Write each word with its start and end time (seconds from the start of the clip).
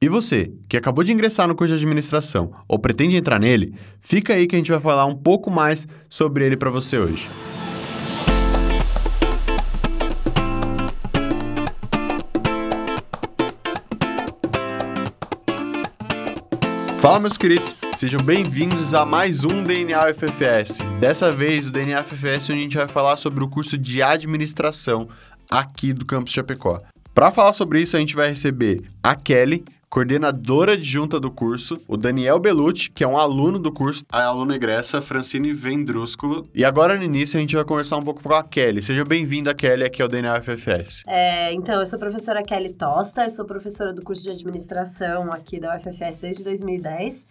E 0.00 0.08
você, 0.08 0.52
que 0.68 0.76
acabou 0.76 1.02
de 1.02 1.10
ingressar 1.10 1.48
no 1.48 1.56
curso 1.56 1.74
de 1.74 1.80
administração 1.80 2.52
ou 2.68 2.78
pretende 2.78 3.16
entrar 3.16 3.40
nele, 3.40 3.74
fica 3.98 4.32
aí 4.32 4.46
que 4.46 4.54
a 4.54 4.58
gente 4.58 4.70
vai 4.70 4.78
falar 4.78 5.04
um 5.06 5.14
pouco 5.16 5.50
mais 5.50 5.88
sobre 6.08 6.46
ele 6.46 6.56
para 6.56 6.70
você 6.70 6.96
hoje. 6.96 7.28
Fala, 17.00 17.18
meus 17.18 17.36
queridos, 17.36 17.74
sejam 17.96 18.22
bem-vindos 18.22 18.94
a 18.94 19.04
mais 19.04 19.42
um 19.42 19.64
DNA. 19.64 19.98
Dessa 21.00 21.32
vez, 21.32 21.66
o 21.66 21.72
DNA 21.72 22.02
UFFS, 22.02 22.50
onde 22.50 22.60
a 22.60 22.62
gente 22.62 22.76
vai 22.76 22.86
falar 22.86 23.16
sobre 23.16 23.42
o 23.42 23.48
curso 23.48 23.76
de 23.76 24.00
administração 24.00 25.08
aqui 25.50 25.92
do 25.92 26.06
campus 26.06 26.32
Chapecó. 26.32 26.80
Para 27.12 27.32
falar 27.32 27.52
sobre 27.52 27.82
isso, 27.82 27.96
a 27.96 28.00
gente 28.00 28.14
vai 28.14 28.28
receber 28.28 28.80
a 29.02 29.16
Kelly, 29.16 29.64
coordenadora 29.90 30.74
adjunta 30.74 31.18
do 31.18 31.30
curso, 31.30 31.76
o 31.88 31.96
Daniel 31.96 32.38
Belucci, 32.38 32.90
que 32.90 33.02
é 33.02 33.08
um 33.08 33.16
aluno 33.16 33.58
do 33.58 33.72
curso, 33.72 34.04
a 34.10 34.24
aluna 34.24 34.54
egressa 34.54 35.00
Francine 35.00 35.52
Vendrúsculo. 35.52 36.46
E 36.54 36.64
agora, 36.64 36.96
no 36.96 37.02
início, 37.02 37.38
a 37.38 37.40
gente 37.40 37.56
vai 37.56 37.64
conversar 37.64 37.96
um 37.96 38.02
pouco 38.02 38.22
com 38.22 38.34
a 38.34 38.44
Kelly. 38.44 38.82
Seja 38.82 39.04
bem-vinda, 39.04 39.54
Kelly, 39.54 39.84
aqui 39.84 40.02
ao 40.02 40.08
DNA 40.08 40.38
UFFS. 40.38 41.04
É, 41.06 41.52
então, 41.52 41.80
eu 41.80 41.86
sou 41.86 41.96
a 41.96 42.00
professora 42.00 42.42
Kelly 42.42 42.74
Tosta, 42.74 43.24
eu 43.24 43.30
sou 43.30 43.44
professora 43.44 43.92
do 43.92 44.02
curso 44.02 44.22
de 44.22 44.30
administração 44.30 45.30
aqui 45.32 45.58
da 45.58 45.76
UFFS 45.76 46.18
desde 46.18 46.44
2010. 46.44 47.26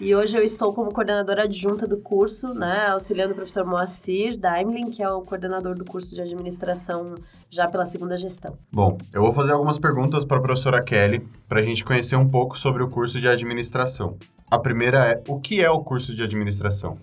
E 0.00 0.14
hoje 0.14 0.36
eu 0.36 0.42
estou 0.42 0.72
como 0.72 0.92
coordenadora 0.92 1.42
adjunta 1.42 1.86
do 1.86 1.98
curso, 1.98 2.54
né, 2.54 2.88
auxiliando 2.88 3.32
o 3.32 3.34
professor 3.34 3.66
Moacir 3.66 4.38
Daimlin, 4.38 4.90
que 4.90 5.02
é 5.02 5.10
o 5.10 5.22
coordenador 5.22 5.74
do 5.74 5.84
curso 5.84 6.14
de 6.14 6.22
administração 6.22 7.16
já 7.50 7.66
pela 7.68 7.86
segunda 7.86 8.16
gestão. 8.16 8.56
Bom, 8.72 8.98
eu 9.12 9.22
vou 9.22 9.32
fazer 9.32 9.52
algumas 9.52 9.78
perguntas 9.78 10.24
para 10.24 10.38
a 10.38 10.40
professora 10.40 10.82
Kelly 10.82 11.26
para 11.48 11.60
a 11.60 11.62
gente 11.62 11.84
conhecer 11.84 12.16
um 12.16 12.28
pouco 12.28 12.58
sobre 12.58 12.82
o 12.82 12.88
curso 12.88 13.20
de 13.20 13.28
administração. 13.28 14.16
A 14.50 14.58
primeira 14.58 15.12
é: 15.12 15.22
o 15.28 15.38
que 15.40 15.62
é 15.62 15.70
o 15.70 15.80
curso 15.80 16.14
de 16.14 16.22
administração? 16.22 16.98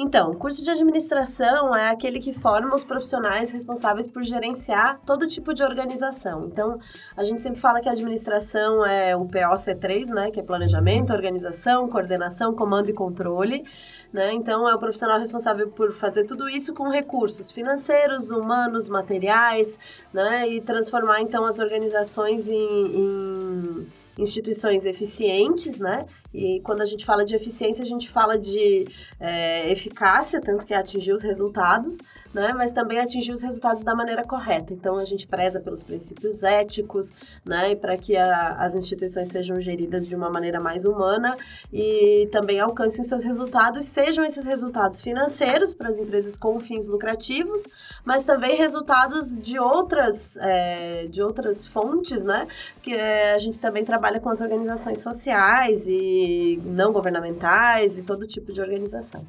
Então, 0.00 0.30
o 0.30 0.36
curso 0.36 0.62
de 0.62 0.70
administração 0.70 1.74
é 1.74 1.90
aquele 1.90 2.20
que 2.20 2.32
forma 2.32 2.72
os 2.72 2.84
profissionais 2.84 3.50
responsáveis 3.50 4.06
por 4.06 4.22
gerenciar 4.22 5.00
todo 5.04 5.26
tipo 5.26 5.52
de 5.52 5.64
organização. 5.64 6.46
Então, 6.46 6.78
a 7.16 7.24
gente 7.24 7.42
sempre 7.42 7.58
fala 7.58 7.80
que 7.80 7.88
a 7.88 7.92
administração 7.92 8.86
é 8.86 9.16
o 9.16 9.24
POC3, 9.24 10.10
né, 10.10 10.30
que 10.30 10.38
é 10.38 10.42
planejamento, 10.44 11.12
organização, 11.12 11.88
coordenação, 11.88 12.54
comando 12.54 12.88
e 12.90 12.92
controle. 12.92 13.64
Né? 14.12 14.32
Então, 14.32 14.66
é 14.66 14.74
o 14.74 14.78
profissional 14.78 15.18
responsável 15.18 15.68
por 15.68 15.92
fazer 15.92 16.24
tudo 16.24 16.48
isso 16.48 16.72
com 16.72 16.88
recursos 16.88 17.52
financeiros, 17.52 18.30
humanos, 18.30 18.88
materiais, 18.88 19.78
né? 20.12 20.48
e 20.48 20.60
transformar, 20.62 21.20
então, 21.20 21.44
as 21.44 21.58
organizações 21.58 22.48
em, 22.48 22.54
em 22.56 23.86
instituições 24.18 24.84
eficientes, 24.84 25.78
né? 25.78 26.04
E 26.32 26.60
quando 26.60 26.82
a 26.82 26.84
gente 26.84 27.06
fala 27.06 27.24
de 27.24 27.34
eficiência, 27.34 27.82
a 27.82 27.86
gente 27.86 28.08
fala 28.08 28.38
de 28.38 28.86
é, 29.18 29.70
eficácia, 29.70 30.40
tanto 30.40 30.66
que 30.66 30.74
é 30.74 30.76
atingir 30.76 31.12
os 31.12 31.22
resultados, 31.22 31.98
né? 32.34 32.52
Mas 32.54 32.70
também 32.70 32.98
atingir 32.98 33.32
os 33.32 33.42
resultados 33.42 33.82
da 33.82 33.94
maneira 33.94 34.22
correta. 34.22 34.74
Então, 34.74 34.96
a 34.96 35.04
gente 35.04 35.26
preza 35.26 35.58
pelos 35.58 35.82
princípios 35.82 36.42
éticos, 36.42 37.12
né? 37.44 37.74
Para 37.74 37.96
que 37.96 38.16
a, 38.16 38.56
as 38.58 38.74
instituições 38.74 39.28
sejam 39.28 39.58
geridas 39.60 40.06
de 40.06 40.14
uma 40.14 40.28
maneira 40.28 40.60
mais 40.60 40.84
humana 40.84 41.34
e 41.72 42.28
também 42.30 42.60
alcancem 42.60 43.00
os 43.00 43.06
seus 43.06 43.24
resultados, 43.24 43.86
sejam 43.86 44.24
esses 44.24 44.44
resultados 44.44 45.00
financeiros 45.00 45.72
para 45.72 45.88
as 45.88 45.98
empresas 45.98 46.36
com 46.36 46.60
fins 46.60 46.86
lucrativos, 46.86 47.62
mas 48.04 48.24
também 48.24 48.54
resultados 48.54 49.36
de 49.36 49.58
outras, 49.58 50.36
é, 50.36 51.06
de 51.06 51.22
outras 51.22 51.66
fontes, 51.66 52.22
né? 52.22 52.46
Que 52.82 52.92
é, 52.92 53.32
a 53.32 53.38
gente 53.38 53.58
também 53.58 53.84
trabalha 53.84 54.20
com 54.20 54.28
as 54.28 54.42
organizações 54.42 55.00
sociais 55.00 55.86
e 55.88 56.17
não 56.64 56.92
governamentais 56.92 57.98
e 57.98 58.02
todo 58.02 58.26
tipo 58.26 58.52
de 58.52 58.60
organização. 58.60 59.24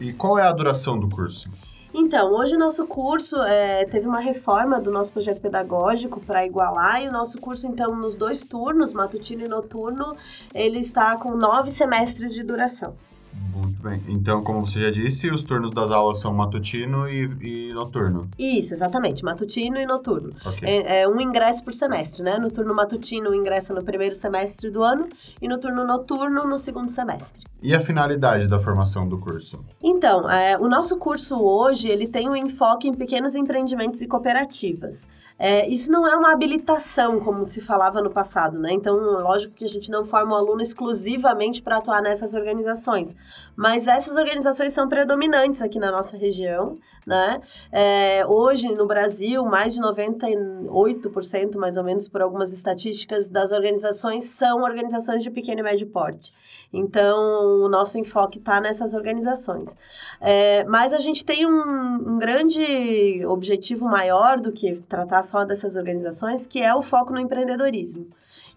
E 0.00 0.12
qual 0.12 0.38
é 0.38 0.42
a 0.42 0.52
duração 0.52 0.98
do 0.98 1.08
curso? 1.08 1.50
Então, 1.92 2.32
hoje 2.32 2.54
o 2.54 2.58
nosso 2.58 2.86
curso 2.86 3.36
é, 3.42 3.84
teve 3.86 4.06
uma 4.06 4.20
reforma 4.20 4.78
do 4.78 4.90
nosso 4.90 5.10
projeto 5.10 5.40
pedagógico 5.40 6.20
para 6.20 6.44
igualar, 6.44 7.02
e 7.02 7.08
o 7.08 7.12
nosso 7.12 7.40
curso, 7.40 7.66
então, 7.66 7.96
nos 7.96 8.14
dois 8.14 8.42
turnos, 8.42 8.92
matutino 8.92 9.44
e 9.44 9.48
noturno, 9.48 10.14
ele 10.54 10.78
está 10.78 11.16
com 11.16 11.34
nove 11.34 11.70
semestres 11.70 12.34
de 12.34 12.42
duração. 12.42 12.94
Muito 13.32 13.82
bem. 13.82 14.02
Então, 14.08 14.42
como 14.42 14.66
você 14.66 14.80
já 14.80 14.90
disse, 14.90 15.30
os 15.30 15.42
turnos 15.42 15.72
das 15.72 15.90
aulas 15.90 16.20
são 16.20 16.32
matutino 16.32 17.08
e, 17.08 17.24
e 17.40 17.72
noturno. 17.72 18.28
Isso, 18.38 18.74
exatamente. 18.74 19.24
Matutino 19.24 19.78
e 19.78 19.86
noturno. 19.86 20.30
Okay. 20.44 20.68
É, 20.68 21.02
é, 21.02 21.08
um 21.08 21.20
ingresso 21.20 21.64
por 21.64 21.74
semestre, 21.74 22.22
né? 22.22 22.38
No 22.38 22.50
turno 22.50 22.74
matutino 22.74 23.34
ingressa 23.34 23.74
no 23.74 23.82
primeiro 23.82 24.14
semestre 24.14 24.70
do 24.70 24.82
ano 24.82 25.08
e 25.40 25.48
no 25.48 25.58
turno 25.58 25.84
noturno 25.84 26.46
no 26.46 26.58
segundo 26.58 26.90
semestre. 26.90 27.44
E 27.60 27.74
a 27.74 27.80
finalidade 27.80 28.46
da 28.48 28.60
formação 28.60 29.08
do 29.08 29.18
curso? 29.18 29.64
Então, 29.82 30.30
é, 30.30 30.56
o 30.56 30.68
nosso 30.68 30.96
curso 30.96 31.36
hoje, 31.40 31.88
ele 31.88 32.06
tem 32.06 32.28
um 32.28 32.36
enfoque 32.36 32.86
em 32.86 32.94
pequenos 32.94 33.34
empreendimentos 33.34 34.00
e 34.00 34.06
cooperativas. 34.06 35.06
É, 35.38 35.68
isso 35.68 35.90
não 35.92 36.04
é 36.06 36.16
uma 36.16 36.32
habilitação, 36.32 37.20
como 37.20 37.44
se 37.44 37.60
falava 37.60 38.02
no 38.02 38.10
passado, 38.10 38.58
né? 38.58 38.72
Então, 38.72 38.96
lógico 38.96 39.54
que 39.54 39.64
a 39.64 39.68
gente 39.68 39.88
não 39.88 40.04
forma 40.04 40.34
o 40.34 40.36
aluno 40.36 40.60
exclusivamente 40.60 41.62
para 41.62 41.76
atuar 41.76 42.02
nessas 42.02 42.34
organizações, 42.34 43.14
mas 43.58 43.88
essas 43.88 44.16
organizações 44.16 44.72
são 44.72 44.88
predominantes 44.88 45.60
aqui 45.62 45.80
na 45.80 45.90
nossa 45.90 46.16
região, 46.16 46.78
né? 47.04 47.40
É, 47.72 48.24
hoje, 48.24 48.68
no 48.68 48.86
Brasil, 48.86 49.44
mais 49.44 49.74
de 49.74 49.80
98%, 49.80 51.56
mais 51.56 51.76
ou 51.76 51.82
menos, 51.82 52.08
por 52.08 52.22
algumas 52.22 52.52
estatísticas, 52.52 53.28
das 53.28 53.50
organizações 53.50 54.26
são 54.26 54.62
organizações 54.62 55.24
de 55.24 55.30
pequeno 55.32 55.58
e 55.58 55.64
médio 55.64 55.88
porte. 55.88 56.32
Então, 56.72 57.18
o 57.64 57.68
nosso 57.68 57.98
enfoque 57.98 58.38
está 58.38 58.60
nessas 58.60 58.94
organizações. 58.94 59.76
É, 60.20 60.64
mas 60.66 60.92
a 60.92 61.00
gente 61.00 61.24
tem 61.24 61.44
um, 61.44 62.12
um 62.12 62.16
grande 62.16 63.26
objetivo 63.26 63.86
maior 63.86 64.38
do 64.38 64.52
que 64.52 64.80
tratar 64.82 65.24
só 65.24 65.44
dessas 65.44 65.74
organizações, 65.74 66.46
que 66.46 66.62
é 66.62 66.72
o 66.72 66.80
foco 66.80 67.12
no 67.12 67.18
empreendedorismo. 67.18 68.06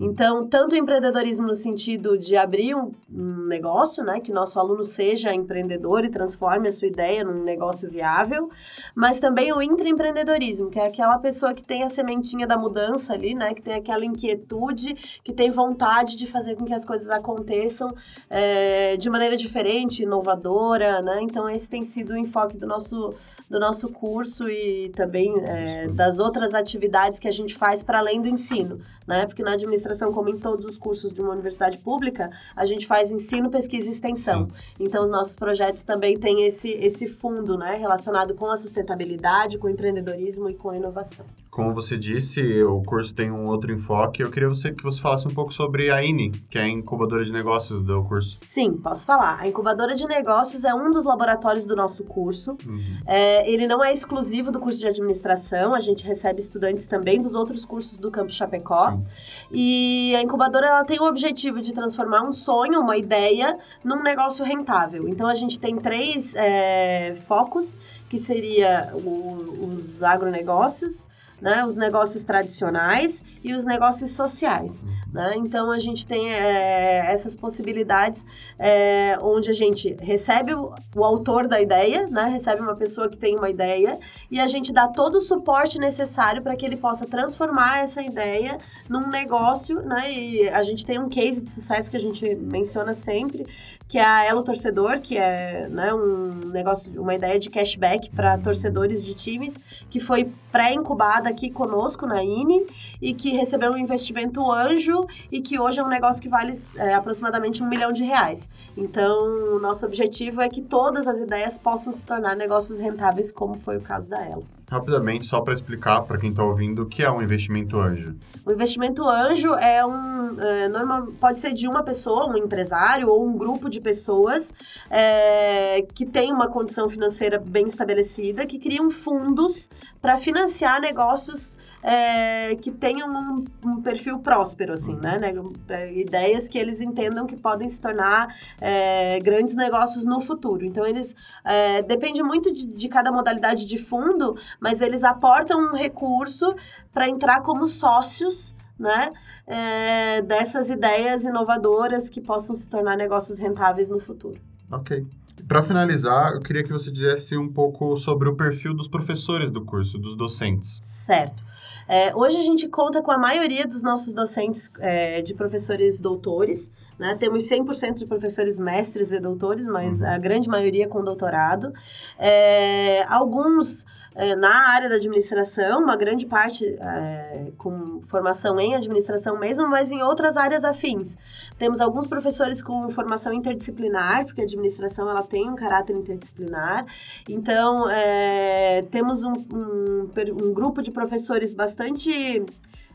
Então, 0.03 0.47
tanto 0.47 0.73
o 0.73 0.75
empreendedorismo 0.75 1.45
no 1.45 1.53
sentido 1.53 2.17
de 2.17 2.35
abrir 2.35 2.73
um, 2.73 2.91
um, 3.13 3.45
negócio, 3.45 4.03
né, 4.03 4.19
que 4.19 4.31
o 4.31 4.33
nosso 4.33 4.59
aluno 4.59 4.83
seja 4.83 5.31
empreendedor 5.31 6.03
e 6.03 6.09
transforme 6.09 6.67
a 6.67 6.71
sua 6.71 6.87
ideia 6.87 7.23
num 7.23 7.43
negócio 7.43 7.87
viável, 7.87 8.49
mas 8.95 9.19
também 9.19 9.53
o 9.53 9.61
intraempreendedorismo, 9.61 10.71
que 10.71 10.79
é 10.79 10.87
aquela 10.87 11.19
pessoa 11.19 11.53
que 11.53 11.63
tem 11.63 11.83
a 11.83 11.89
sementinha 11.89 12.47
da 12.47 12.57
mudança 12.57 13.13
ali, 13.13 13.35
né, 13.35 13.53
que 13.53 13.61
tem 13.61 13.75
aquela 13.75 14.03
inquietude, 14.03 14.95
que 15.23 15.31
tem 15.31 15.51
vontade 15.51 16.15
de 16.15 16.25
fazer 16.25 16.55
com 16.55 16.65
que 16.65 16.73
as 16.73 16.83
coisas 16.83 17.11
aconteçam 17.11 17.93
é, 18.27 18.97
de 18.97 19.07
maneira 19.07 19.37
diferente, 19.37 20.01
inovadora, 20.01 20.99
né? 21.03 21.19
Então, 21.21 21.47
esse 21.47 21.69
tem 21.69 21.83
sido 21.83 22.13
o 22.13 22.17
enfoque 22.17 22.57
do 22.57 22.65
nosso 22.65 23.13
do 23.51 23.59
nosso 23.59 23.89
curso 23.89 24.49
e 24.49 24.89
também 24.95 25.33
é, 25.43 25.87
das 25.89 26.19
outras 26.19 26.53
atividades 26.53 27.19
que 27.19 27.27
a 27.27 27.31
gente 27.31 27.53
faz 27.53 27.83
para 27.83 27.99
além 27.99 28.21
do 28.21 28.29
ensino, 28.29 28.79
né? 29.05 29.25
Porque 29.25 29.43
na 29.43 29.51
administração, 29.51 30.13
como 30.13 30.29
em 30.29 30.39
todos 30.39 30.65
os 30.65 30.77
cursos 30.77 31.11
de 31.11 31.21
uma 31.21 31.33
universidade 31.33 31.77
pública, 31.77 32.31
a 32.55 32.65
gente 32.65 32.87
faz 32.87 33.11
ensino, 33.11 33.51
pesquisa 33.51 33.89
e 33.89 33.91
extensão. 33.91 34.47
Sim. 34.47 34.55
Então, 34.79 35.03
os 35.03 35.11
nossos 35.11 35.35
projetos 35.35 35.83
também 35.83 36.17
têm 36.17 36.45
esse, 36.45 36.69
esse 36.69 37.05
fundo, 37.07 37.57
né? 37.57 37.75
Relacionado 37.75 38.33
com 38.33 38.49
a 38.49 38.55
sustentabilidade, 38.55 39.57
com 39.57 39.67
o 39.67 39.69
empreendedorismo 39.69 40.49
e 40.49 40.55
com 40.55 40.69
a 40.69 40.77
inovação. 40.77 41.25
Como 41.51 41.73
você 41.73 41.97
disse, 41.97 42.63
o 42.63 42.81
curso 42.81 43.13
tem 43.13 43.29
um 43.29 43.47
outro 43.47 43.73
enfoque. 43.73 44.23
Eu 44.23 44.31
queria 44.31 44.47
você, 44.47 44.71
que 44.71 44.81
você 44.81 45.01
falasse 45.01 45.27
um 45.27 45.31
pouco 45.31 45.53
sobre 45.53 45.91
a 45.91 46.01
INE, 46.01 46.31
que 46.49 46.57
é 46.57 46.61
a 46.61 46.67
incubadora 46.69 47.25
de 47.25 47.33
negócios 47.33 47.83
do 47.83 48.01
curso. 48.05 48.39
Sim, 48.41 48.77
posso 48.77 49.05
falar. 49.05 49.37
A 49.37 49.49
incubadora 49.49 49.93
de 49.93 50.07
negócios 50.07 50.63
é 50.63 50.73
um 50.73 50.89
dos 50.93 51.03
laboratórios 51.03 51.65
do 51.65 51.75
nosso 51.75 52.05
curso. 52.05 52.51
Uhum. 52.65 53.01
É, 53.05 53.51
ele 53.51 53.67
não 53.67 53.83
é 53.83 53.91
exclusivo 53.91 54.49
do 54.49 54.61
curso 54.61 54.79
de 54.79 54.87
administração, 54.87 55.73
a 55.73 55.81
gente 55.81 56.07
recebe 56.07 56.39
estudantes 56.39 56.87
também 56.87 57.19
dos 57.19 57.35
outros 57.35 57.65
cursos 57.65 57.99
do 57.99 58.09
Campo 58.09 58.31
Chapecó. 58.31 58.91
Sim. 58.91 59.03
E 59.51 60.15
a 60.15 60.21
incubadora 60.21 60.67
ela 60.67 60.85
tem 60.85 61.01
o 61.01 61.03
objetivo 61.03 61.61
de 61.61 61.73
transformar 61.73 62.21
um 62.21 62.31
sonho, 62.31 62.79
uma 62.79 62.95
ideia, 62.95 63.59
num 63.83 64.01
negócio 64.01 64.45
rentável. 64.45 65.05
Então 65.05 65.27
a 65.27 65.35
gente 65.35 65.59
tem 65.59 65.75
três 65.75 66.33
é, 66.33 67.13
focos, 67.13 67.77
que 68.07 68.17
seria 68.17 68.93
o, 69.03 69.73
os 69.75 70.01
agronegócios, 70.01 71.09
né, 71.41 71.65
os 71.65 71.75
negócios 71.75 72.23
tradicionais 72.23 73.23
e 73.43 73.53
os 73.53 73.65
negócios 73.65 74.11
sociais. 74.11 74.85
Né? 75.11 75.33
Então, 75.37 75.71
a 75.71 75.79
gente 75.79 76.05
tem 76.05 76.31
é, 76.31 77.11
essas 77.11 77.35
possibilidades 77.35 78.25
é, 78.59 79.17
onde 79.19 79.49
a 79.49 79.53
gente 79.53 79.97
recebe 79.99 80.53
o, 80.53 80.73
o, 80.95 81.03
autor 81.03 81.47
da 81.47 81.59
ideia, 81.59 82.07
né? 82.07 82.25
recebe 82.25 82.61
uma 82.61 82.75
pessoa 82.75 83.09
que 83.09 83.17
tem 83.17 83.35
uma 83.35 83.49
ideia, 83.49 83.99
e 84.29 84.39
a 84.39 84.47
gente 84.47 84.71
dá 84.71 84.87
todo 84.87 85.15
o 85.15 85.21
suporte 85.21 85.79
necessário 85.79 86.41
para 86.41 86.55
que 86.55 86.65
ele 86.65 86.77
possa 86.77 87.07
transformar 87.07 87.79
essa 87.79 88.01
ideia 88.01 88.57
num 88.87 89.09
negócio. 89.09 89.81
Né? 89.81 90.13
E 90.13 90.49
a 90.49 90.61
gente 90.61 90.85
tem 90.85 90.99
um 90.99 91.09
case 91.09 91.41
de 91.41 91.49
sucesso 91.49 91.89
que 91.89 91.97
a 91.97 91.99
gente 91.99 92.35
menciona 92.35 92.93
sempre, 92.93 93.47
que 93.91 93.97
é 93.97 94.05
a 94.05 94.25
Elo 94.25 94.41
Torcedor, 94.41 95.01
que 95.01 95.17
é 95.17 95.67
né, 95.69 95.93
um 95.93 96.49
negócio, 96.49 96.93
uma 97.01 97.13
ideia 97.13 97.37
de 97.37 97.49
cashback 97.49 98.09
para 98.11 98.37
torcedores 98.37 99.03
de 99.03 99.13
times, 99.13 99.57
que 99.89 99.99
foi 99.99 100.31
pré-incubada 100.51 101.29
aqui 101.29 101.49
conosco 101.49 102.05
na 102.05 102.23
INE 102.23 102.65
e 103.01 103.13
que 103.13 103.31
recebeu 103.31 103.71
um 103.71 103.77
investimento 103.77 104.51
anjo 104.51 105.05
e 105.31 105.41
que 105.41 105.59
hoje 105.59 105.79
é 105.79 105.83
um 105.83 105.87
negócio 105.87 106.21
que 106.21 106.29
vale 106.29 106.51
é, 106.75 106.93
aproximadamente 106.93 107.63
um 107.63 107.67
milhão 107.67 107.91
de 107.91 108.03
reais. 108.03 108.49
Então, 108.75 109.55
o 109.55 109.59
nosso 109.59 109.85
objetivo 109.85 110.41
é 110.41 110.49
que 110.49 110.61
todas 110.61 111.07
as 111.07 111.19
ideias 111.19 111.57
possam 111.57 111.91
se 111.91 112.05
tornar 112.05 112.35
negócios 112.35 112.77
rentáveis, 112.77 113.31
como 113.31 113.55
foi 113.55 113.77
o 113.77 113.81
caso 113.81 114.09
da 114.09 114.23
Elo. 114.23 114.45
Rapidamente, 114.69 115.27
só 115.27 115.41
para 115.41 115.53
explicar 115.53 116.01
para 116.03 116.17
quem 116.17 116.29
está 116.29 116.43
ouvindo 116.43 116.83
o 116.83 116.85
que 116.85 117.03
é 117.03 117.11
um 117.11 117.21
investimento 117.21 117.77
anjo. 117.77 118.15
O 118.45 118.51
investimento 118.53 119.03
anjo 119.03 119.53
é 119.55 119.85
um. 119.85 120.39
É, 120.39 120.69
normal, 120.69 121.07
pode 121.19 121.39
ser 121.39 121.53
de 121.53 121.67
uma 121.67 121.83
pessoa, 121.83 122.31
um 122.31 122.37
empresário 122.37 123.09
ou 123.09 123.27
um 123.27 123.37
grupo 123.37 123.69
de 123.69 123.81
pessoas 123.81 124.53
é, 124.89 125.81
que 125.93 126.05
tem 126.05 126.31
uma 126.31 126.47
condição 126.47 126.87
financeira 126.87 127.37
bem 127.37 127.67
estabelecida, 127.67 128.45
que 128.45 128.57
criam 128.57 128.89
fundos 128.89 129.69
para 130.01 130.17
financiar 130.17 130.40
negócios 130.79 131.57
é, 131.83 132.55
que 132.55 132.71
tenham 132.71 133.09
um, 133.09 133.45
um, 133.65 133.81
perfil 133.81 134.19
próspero, 134.19 134.73
assim, 134.73 134.95
né? 135.01 135.17
né? 135.17 135.93
Ideias 135.93 136.47
que 136.47 136.57
eles 136.57 136.79
entendam 136.79 137.25
que 137.25 137.35
podem 137.35 137.67
se 137.67 137.79
tornar 137.79 138.35
é, 138.59 139.19
grandes 139.19 139.55
negócios 139.55 140.05
no 140.05 140.19
futuro. 140.21 140.63
Então, 140.65 140.85
eles... 140.85 141.15
É, 141.43 141.81
depende 141.81 142.21
muito 142.21 142.53
de, 142.53 142.65
de 142.65 142.87
cada 142.87 143.11
modalidade 143.11 143.65
de 143.65 143.77
fundo, 143.77 144.37
mas 144.59 144.81
eles 144.81 145.03
aportam 145.03 145.71
um 145.71 145.75
recurso 145.75 146.55
para 146.93 147.09
entrar 147.09 147.41
como 147.41 147.65
sócios 147.65 148.53
né, 148.77 149.11
é, 149.45 150.21
dessas 150.21 150.69
ideias 150.69 151.23
inovadoras 151.23 152.09
que 152.09 152.19
possam 152.19 152.55
se 152.55 152.67
tornar 152.69 152.97
negócios 152.97 153.37
rentáveis 153.39 153.89
no 153.89 153.99
futuro. 153.99 154.39
Ok. 154.71 155.05
Para 155.51 155.63
finalizar, 155.63 156.31
eu 156.31 156.39
queria 156.39 156.63
que 156.63 156.71
você 156.71 156.89
dissesse 156.89 157.35
um 157.35 157.51
pouco 157.51 157.97
sobre 157.97 158.29
o 158.29 158.37
perfil 158.37 158.73
dos 158.73 158.87
professores 158.87 159.51
do 159.51 159.65
curso, 159.65 159.99
dos 159.99 160.15
docentes. 160.15 160.79
Certo. 160.81 161.43
É, 161.89 162.15
hoje 162.15 162.37
a 162.37 162.41
gente 162.41 162.69
conta 162.69 163.01
com 163.01 163.11
a 163.11 163.17
maioria 163.17 163.67
dos 163.67 163.81
nossos 163.81 164.13
docentes 164.13 164.71
é, 164.79 165.21
de 165.21 165.33
professores 165.33 165.99
doutores, 165.99 166.71
né? 166.97 167.17
Temos 167.19 167.49
100% 167.49 167.95
de 167.95 168.05
professores 168.05 168.57
mestres 168.59 169.11
e 169.11 169.19
doutores, 169.19 169.67
mas 169.67 169.99
uhum. 169.99 170.07
a 170.07 170.17
grande 170.17 170.47
maioria 170.47 170.87
com 170.87 171.03
doutorado. 171.03 171.73
É, 172.17 173.03
alguns 173.09 173.85
é, 174.13 174.35
na 174.35 174.69
área 174.69 174.89
da 174.89 174.95
administração, 174.95 175.83
uma 175.83 175.95
grande 175.95 176.25
parte 176.25 176.65
é, 176.65 177.51
com 177.57 178.01
formação 178.01 178.59
em 178.59 178.75
administração 178.75 179.39
mesmo, 179.39 179.67
mas 179.67 179.91
em 179.91 180.01
outras 180.01 180.35
áreas 180.35 180.63
afins. 180.65 181.17
Temos 181.57 181.79
alguns 181.79 182.07
professores 182.07 182.61
com 182.61 182.89
formação 182.89 183.31
interdisciplinar, 183.31 184.25
porque 184.25 184.41
a 184.41 184.43
administração 184.43 185.09
ela 185.09 185.23
tem 185.23 185.49
um 185.49 185.55
caráter 185.55 185.95
interdisciplinar. 185.95 186.85
Então, 187.29 187.89
é, 187.89 188.81
temos 188.91 189.23
um, 189.23 189.33
um, 189.53 190.09
um 190.43 190.53
grupo 190.53 190.81
de 190.81 190.91
professores 190.91 191.53
bastante 191.53 192.43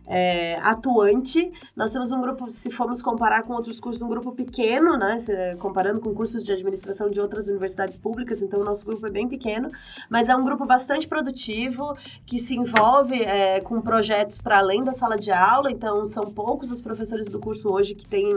é, 0.07 0.59
atuante. 0.63 1.53
Nós 1.75 1.93
temos 1.93 2.11
um 2.13 2.21
grupo, 2.21 2.51
se 2.53 2.71
formos 2.71 3.03
comparar 3.03 3.43
com 3.43 3.53
outros 3.53 3.81
cursos, 3.81 4.01
um 4.03 4.09
grupo 4.09 4.33
pequeno, 4.33 4.97
né? 4.97 5.19
Se, 5.19 5.57
comparando 5.57 6.01
com 6.01 6.15
cursos 6.15 6.45
de 6.45 6.53
administração 6.53 7.11
de 7.11 7.21
outras 7.21 7.49
universidades 7.49 7.97
públicas, 7.97 8.43
então 8.43 8.61
o 8.61 8.65
nosso 8.65 8.85
grupo 8.85 9.07
é 9.07 9.11
bem 9.11 9.29
pequeno, 9.29 9.69
mas 10.09 10.29
é 10.29 10.37
um 10.37 10.45
grupo 10.45 10.65
bastante 10.65 11.07
produtivo, 11.07 11.97
que 12.25 12.39
se 12.39 12.57
envolve 12.57 13.23
é, 13.23 13.61
com 13.61 13.81
projetos 13.81 14.41
para 14.41 14.59
além 14.59 14.85
da 14.85 14.93
sala 14.93 15.17
de 15.17 15.31
aula, 15.31 15.71
então 15.71 16.05
são 16.07 16.25
poucos 16.25 16.71
os 16.71 16.81
professores 16.81 17.29
do 17.29 17.39
curso 17.39 17.69
hoje 17.69 17.95
que 17.95 18.07
têm 18.07 18.29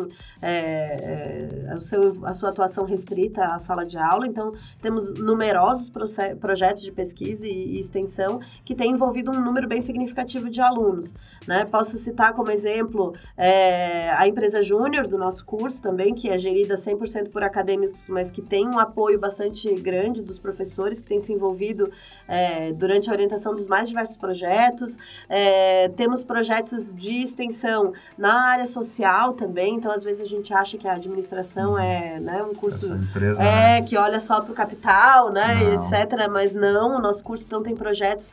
é, 0.41 1.65
é, 1.69 1.79
seu, 1.79 2.25
a 2.25 2.33
sua 2.33 2.49
atuação 2.49 2.85
restrita 2.85 3.43
à 3.45 3.59
sala 3.59 3.85
de 3.85 3.97
aula, 3.97 4.27
então 4.27 4.53
temos 4.81 5.13
numerosos 5.13 5.91
projetos 6.39 6.83
de 6.83 6.91
pesquisa 6.91 7.47
e, 7.47 7.75
e 7.75 7.79
extensão 7.79 8.39
que 8.63 8.75
têm 8.75 8.91
envolvido 8.91 9.31
um 9.31 9.39
número 9.39 9.67
bem 9.67 9.81
significativo 9.81 10.49
de 10.49 10.61
alunos, 10.61 11.13
né? 11.47 11.58
Né? 11.59 11.65
Posso 11.65 11.97
citar 11.97 12.33
como 12.33 12.49
exemplo 12.49 13.13
é, 13.35 14.09
a 14.11 14.27
empresa 14.27 14.61
júnior 14.61 15.07
do 15.07 15.17
nosso 15.17 15.45
curso 15.45 15.81
também, 15.81 16.13
que 16.13 16.29
é 16.29 16.37
gerida 16.37 16.75
100% 16.75 17.29
por 17.29 17.43
acadêmicos, 17.43 18.07
mas 18.09 18.31
que 18.31 18.41
tem 18.41 18.67
um 18.67 18.79
apoio 18.79 19.19
bastante 19.19 19.73
grande 19.75 20.23
dos 20.23 20.39
professores 20.39 21.01
que 21.01 21.07
têm 21.07 21.19
se 21.19 21.33
envolvido 21.33 21.91
é, 22.27 22.71
durante 22.71 23.09
a 23.09 23.13
orientação 23.13 23.53
dos 23.53 23.67
mais 23.67 23.89
diversos 23.89 24.15
projetos. 24.15 24.97
É, 25.27 25.89
temos 25.89 26.23
projetos 26.23 26.93
de 26.93 27.23
extensão 27.23 27.93
na 28.17 28.49
área 28.49 28.65
social 28.65 29.33
também, 29.33 29.75
então 29.75 29.91
às 29.91 30.03
vezes 30.03 30.21
a 30.21 30.27
gente 30.27 30.53
acha 30.53 30.77
que 30.77 30.87
a 30.87 30.93
administração 30.93 31.77
é 31.77 32.19
né, 32.19 32.41
um 32.43 32.53
curso 32.53 32.93
empresa, 32.93 33.43
é, 33.43 33.79
né? 33.79 33.81
que 33.81 33.97
olha 33.97 34.19
só 34.19 34.39
para 34.39 34.51
o 34.51 34.55
capital, 34.55 35.31
né, 35.31 35.73
etc. 35.73 36.29
Mas 36.31 36.53
não, 36.53 36.97
o 36.97 37.01
nosso 37.01 37.23
curso 37.23 37.45
então 37.45 37.61
tem 37.61 37.75
projetos 37.75 38.31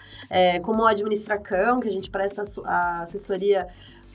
como 0.63 0.83
o 0.83 0.87
Administracão, 0.87 1.81
que 1.81 1.89
a 1.89 1.93
gente 1.93 2.11
presta 2.11 2.43
a 2.65 3.05
assessoria 3.17 3.67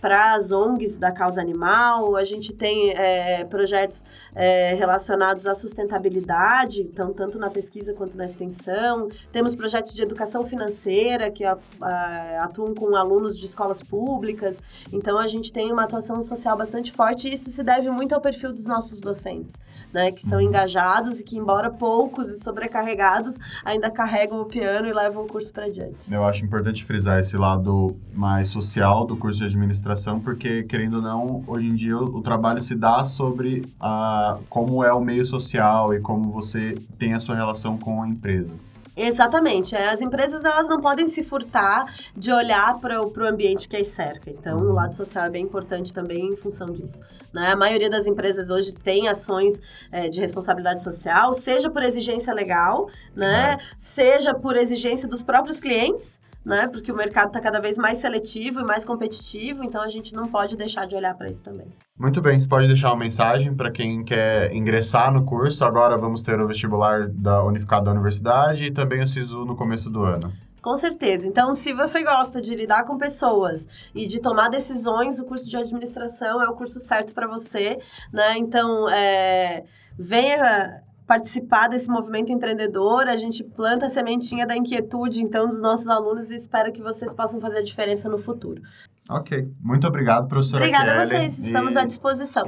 para 0.01 0.33
as 0.33 0.51
ONGs 0.51 0.97
da 0.97 1.11
causa 1.11 1.39
animal, 1.39 2.15
a 2.15 2.23
gente 2.23 2.51
tem 2.51 2.89
é, 2.89 3.45
projetos 3.45 4.03
é, 4.33 4.73
relacionados 4.73 5.45
à 5.45 5.53
sustentabilidade, 5.53 6.81
então, 6.81 7.13
tanto 7.13 7.37
na 7.37 7.51
pesquisa 7.51 7.93
quanto 7.93 8.17
na 8.17 8.25
extensão. 8.25 9.09
Temos 9.31 9.53
projetos 9.53 9.93
de 9.93 10.01
educação 10.01 10.43
financeira 10.43 11.29
que 11.29 11.45
a, 11.45 11.55
a, 11.79 12.43
atuam 12.45 12.73
com 12.73 12.95
alunos 12.95 13.37
de 13.37 13.45
escolas 13.45 13.83
públicas, 13.83 14.59
então 14.91 15.19
a 15.19 15.27
gente 15.27 15.53
tem 15.53 15.71
uma 15.71 15.83
atuação 15.83 16.19
social 16.23 16.57
bastante 16.57 16.91
forte 16.91 17.29
e 17.29 17.33
isso 17.33 17.51
se 17.51 17.63
deve 17.63 17.91
muito 17.91 18.15
ao 18.15 18.21
perfil 18.21 18.51
dos 18.51 18.65
nossos 18.65 18.99
docentes, 18.99 19.59
né, 19.93 20.11
que 20.11 20.21
são 20.21 20.39
uhum. 20.39 20.45
engajados 20.45 21.19
e 21.19 21.23
que, 21.23 21.37
embora 21.37 21.69
poucos 21.69 22.31
e 22.31 22.43
sobrecarregados, 22.43 23.37
ainda 23.63 23.91
carregam 23.91 24.41
o 24.41 24.45
piano 24.45 24.87
e 24.87 24.93
levam 24.93 25.25
o 25.25 25.27
curso 25.27 25.53
para 25.53 25.69
diante. 25.69 26.11
Eu 26.11 26.23
acho 26.23 26.43
importante 26.43 26.83
frisar 26.83 27.19
esse 27.19 27.37
lado 27.37 27.95
mais 28.13 28.47
social 28.47 29.05
do 29.05 29.15
curso 29.15 29.39
de 29.39 29.45
administração 29.45 29.90
porque, 30.19 30.63
querendo 30.63 30.95
ou 30.95 31.01
não, 31.01 31.43
hoje 31.47 31.67
em 31.67 31.75
dia 31.75 31.97
o, 31.97 32.17
o 32.17 32.21
trabalho 32.21 32.61
se 32.61 32.75
dá 32.75 33.03
sobre 33.05 33.63
a, 33.79 34.37
como 34.49 34.83
é 34.83 34.93
o 34.93 35.01
meio 35.01 35.25
social 35.25 35.93
e 35.93 35.99
como 35.99 36.31
você 36.31 36.75
tem 36.97 37.13
a 37.13 37.19
sua 37.19 37.35
relação 37.35 37.77
com 37.77 38.01
a 38.01 38.07
empresa. 38.07 38.51
Exatamente. 38.95 39.75
É, 39.75 39.89
as 39.89 40.01
empresas 40.01 40.43
elas 40.43 40.67
não 40.67 40.81
podem 40.81 41.07
se 41.07 41.23
furtar 41.23 41.85
de 42.15 42.31
olhar 42.31 42.77
para 42.79 43.01
o 43.01 43.25
ambiente 43.25 43.67
que 43.67 43.77
as 43.77 43.87
cerca. 43.87 44.29
Então, 44.29 44.57
o 44.59 44.73
lado 44.73 44.95
social 44.95 45.25
é 45.25 45.29
bem 45.29 45.43
importante 45.43 45.93
também 45.93 46.33
em 46.33 46.35
função 46.35 46.67
disso. 46.67 47.01
Né? 47.33 47.51
A 47.51 47.55
maioria 47.55 47.89
das 47.89 48.05
empresas 48.05 48.49
hoje 48.49 48.73
tem 48.73 49.07
ações 49.07 49.61
é, 49.91 50.09
de 50.09 50.19
responsabilidade 50.19 50.83
social, 50.83 51.33
seja 51.33 51.69
por 51.69 51.83
exigência 51.83 52.33
legal, 52.33 52.89
né? 53.15 53.53
É. 53.53 53.57
seja 53.77 54.33
por 54.33 54.55
exigência 54.55 55.07
dos 55.07 55.23
próprios 55.23 55.59
clientes 55.59 56.19
né? 56.45 56.67
Porque 56.67 56.91
o 56.91 56.95
mercado 56.95 57.27
está 57.27 57.39
cada 57.39 57.59
vez 57.59 57.77
mais 57.77 57.99
seletivo 57.99 58.61
e 58.61 58.63
mais 58.63 58.83
competitivo, 58.83 59.63
então 59.63 59.81
a 59.81 59.87
gente 59.87 60.13
não 60.13 60.27
pode 60.27 60.57
deixar 60.57 60.85
de 60.85 60.95
olhar 60.95 61.15
para 61.15 61.29
isso 61.29 61.43
também. 61.43 61.67
Muito 61.97 62.21
bem, 62.21 62.39
você 62.39 62.47
pode 62.47 62.67
deixar 62.67 62.89
uma 62.89 62.97
mensagem 62.97 63.53
para 63.53 63.71
quem 63.71 64.03
quer 64.03 64.53
ingressar 64.53 65.13
no 65.13 65.23
curso. 65.25 65.63
Agora 65.63 65.97
vamos 65.97 66.21
ter 66.21 66.39
o 66.39 66.47
vestibular 66.47 67.07
da 67.07 67.43
Unificado 67.43 67.85
da 67.85 67.91
Universidade 67.91 68.65
e 68.65 68.71
também 68.71 69.01
o 69.01 69.07
SISU 69.07 69.45
no 69.45 69.55
começo 69.55 69.89
do 69.89 70.03
ano. 70.03 70.33
Com 70.61 70.75
certeza. 70.75 71.27
Então, 71.27 71.55
se 71.55 71.73
você 71.73 72.03
gosta 72.03 72.39
de 72.39 72.53
lidar 72.53 72.83
com 72.83 72.97
pessoas 72.97 73.67
e 73.95 74.05
de 74.05 74.19
tomar 74.19 74.47
decisões, 74.49 75.19
o 75.19 75.25
curso 75.25 75.49
de 75.49 75.57
administração 75.57 76.41
é 76.41 76.47
o 76.47 76.53
curso 76.53 76.79
certo 76.79 77.13
para 77.13 77.27
você, 77.27 77.79
né? 78.13 78.37
Então, 78.37 78.87
é, 78.87 79.63
venha 79.97 80.83
participar 81.11 81.67
desse 81.67 81.91
movimento 81.91 82.31
empreendedor, 82.31 83.09
a 83.09 83.17
gente 83.17 83.43
planta 83.43 83.87
a 83.87 83.89
sementinha 83.89 84.47
da 84.47 84.55
inquietude, 84.55 85.21
então, 85.21 85.45
dos 85.45 85.59
nossos 85.59 85.89
alunos 85.89 86.31
e 86.31 86.37
espero 86.37 86.71
que 86.71 86.81
vocês 86.81 87.13
possam 87.13 87.41
fazer 87.41 87.57
a 87.57 87.61
diferença 87.61 88.07
no 88.07 88.17
futuro. 88.17 88.61
Ok. 89.09 89.51
Muito 89.59 89.85
obrigado, 89.85 90.29
professora 90.29 90.63
Obrigada 90.63 90.85
Kelly, 90.85 91.01
a 91.01 91.05
vocês. 91.05 91.37
Estamos 91.39 91.73
e... 91.73 91.79
à 91.79 91.83
disposição. 91.83 92.47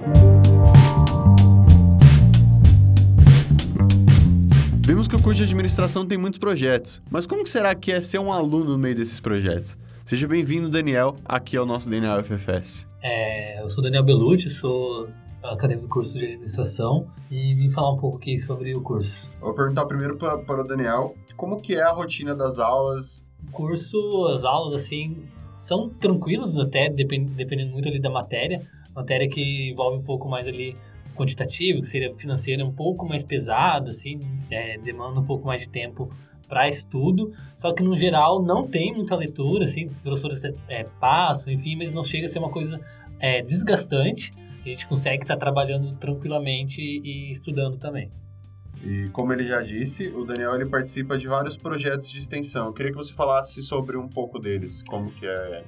Vimos 4.86 5.10
que 5.10 5.16
o 5.18 5.22
curso 5.22 5.40
de 5.40 5.44
administração 5.44 6.06
tem 6.06 6.18
muitos 6.18 6.40
projetos, 6.40 7.02
mas 7.12 7.28
como 7.28 7.44
que 7.44 7.50
será 7.50 7.76
que 7.76 7.92
é 7.92 8.00
ser 8.00 8.20
um 8.20 8.32
aluno 8.32 8.72
no 8.72 8.78
meio 8.78 8.96
desses 8.96 9.20
projetos? 9.20 9.78
Seja 10.06 10.26
bem-vindo, 10.26 10.70
Daniel, 10.70 11.18
aqui 11.26 11.58
ao 11.58 11.66
nosso 11.66 11.90
Daniel 11.90 12.24
FFS. 12.24 12.88
É, 13.02 13.62
eu 13.62 13.68
sou 13.68 13.84
Daniel 13.84 14.04
Belucci, 14.06 14.50
sou 14.50 15.10
acadêmico 15.44 15.88
do 15.88 15.94
curso 15.94 16.18
de 16.18 16.26
administração 16.26 17.08
e 17.30 17.54
vim 17.54 17.70
falar 17.70 17.92
um 17.92 17.98
pouco 17.98 18.18
aqui 18.18 18.40
sobre 18.40 18.74
o 18.76 18.82
curso. 18.82 19.30
Vou 19.40 19.54
perguntar 19.54 19.86
primeiro 19.86 20.18
para, 20.18 20.62
o 20.62 20.64
Daniel, 20.64 21.16
como 21.36 21.60
que 21.60 21.76
é 21.76 21.82
a 21.82 21.92
rotina 21.92 22.36
das 22.36 22.60
aulas? 22.60 23.26
O 23.48 23.52
curso, 23.52 24.28
as 24.34 24.44
aulas, 24.44 24.74
assim, 24.74 25.24
são 25.56 25.90
tranquilos 25.90 26.58
até, 26.58 26.90
depend, 26.90 27.32
dependendo 27.34 27.72
muito 27.72 27.88
ali 27.88 28.00
da 28.00 28.10
matéria. 28.10 28.66
Matéria 28.96 29.28
que 29.28 29.72
envolve 29.72 29.98
um 29.98 30.04
pouco 30.04 30.30
mais 30.30 30.48
ali 30.48 30.76
quantitativo, 31.16 31.82
que 31.82 31.88
seria 31.88 32.14
financeiro, 32.16 32.62
é 32.62 32.66
um 32.66 32.72
pouco 32.72 33.08
mais 33.08 33.24
pesado, 33.24 33.90
assim, 33.90 34.20
é, 34.50 34.78
demanda 34.78 35.20
um 35.20 35.26
pouco 35.26 35.46
mais 35.46 35.62
de 35.62 35.70
tempo 35.70 36.10
para 36.48 36.68
estudo, 36.68 37.32
só 37.56 37.74
que 37.74 37.82
no 37.82 37.98
geral 37.98 38.42
não 38.42 38.68
tem 38.68 38.94
muita 38.94 39.16
leitura, 39.16 39.66
assim, 39.66 39.88
os 39.88 40.02
professores 40.02 40.44
é, 40.68 40.84
passam, 41.00 41.52
enfim, 41.52 41.76
mas 41.76 41.92
não 41.92 42.04
chega 42.04 42.26
a 42.26 42.30
ser 42.30 42.40
uma 42.40 42.50
coisa 42.50 42.80
é, 43.20 43.42
desgastante, 43.42 44.32
a 44.66 44.70
gente 44.70 44.88
consegue 44.88 45.24
estar 45.24 45.38
trabalhando 45.38 45.96
tranquilamente 45.98 46.82
e 46.82 47.32
estudando 47.32 47.78
também. 47.78 48.12
E 48.84 49.10
como 49.12 49.32
ele 49.32 49.46
já 49.46 49.62
disse, 49.62 50.10
o 50.10 50.26
Daniel 50.26 50.56
ele 50.56 50.66
participa 50.66 51.18
de 51.18 51.26
vários 51.26 51.56
projetos 51.56 52.10
de 52.10 52.20
extensão. 52.20 52.68
Eu 52.68 52.74
queria 52.74 52.92
que 52.92 52.98
você 52.98 53.14
falasse 53.14 53.64
sobre 53.64 53.96
um 53.98 54.10
pouco 54.10 54.38
deles, 54.40 54.84
como 54.84 55.10
que 55.10 55.26
é. 55.26 55.64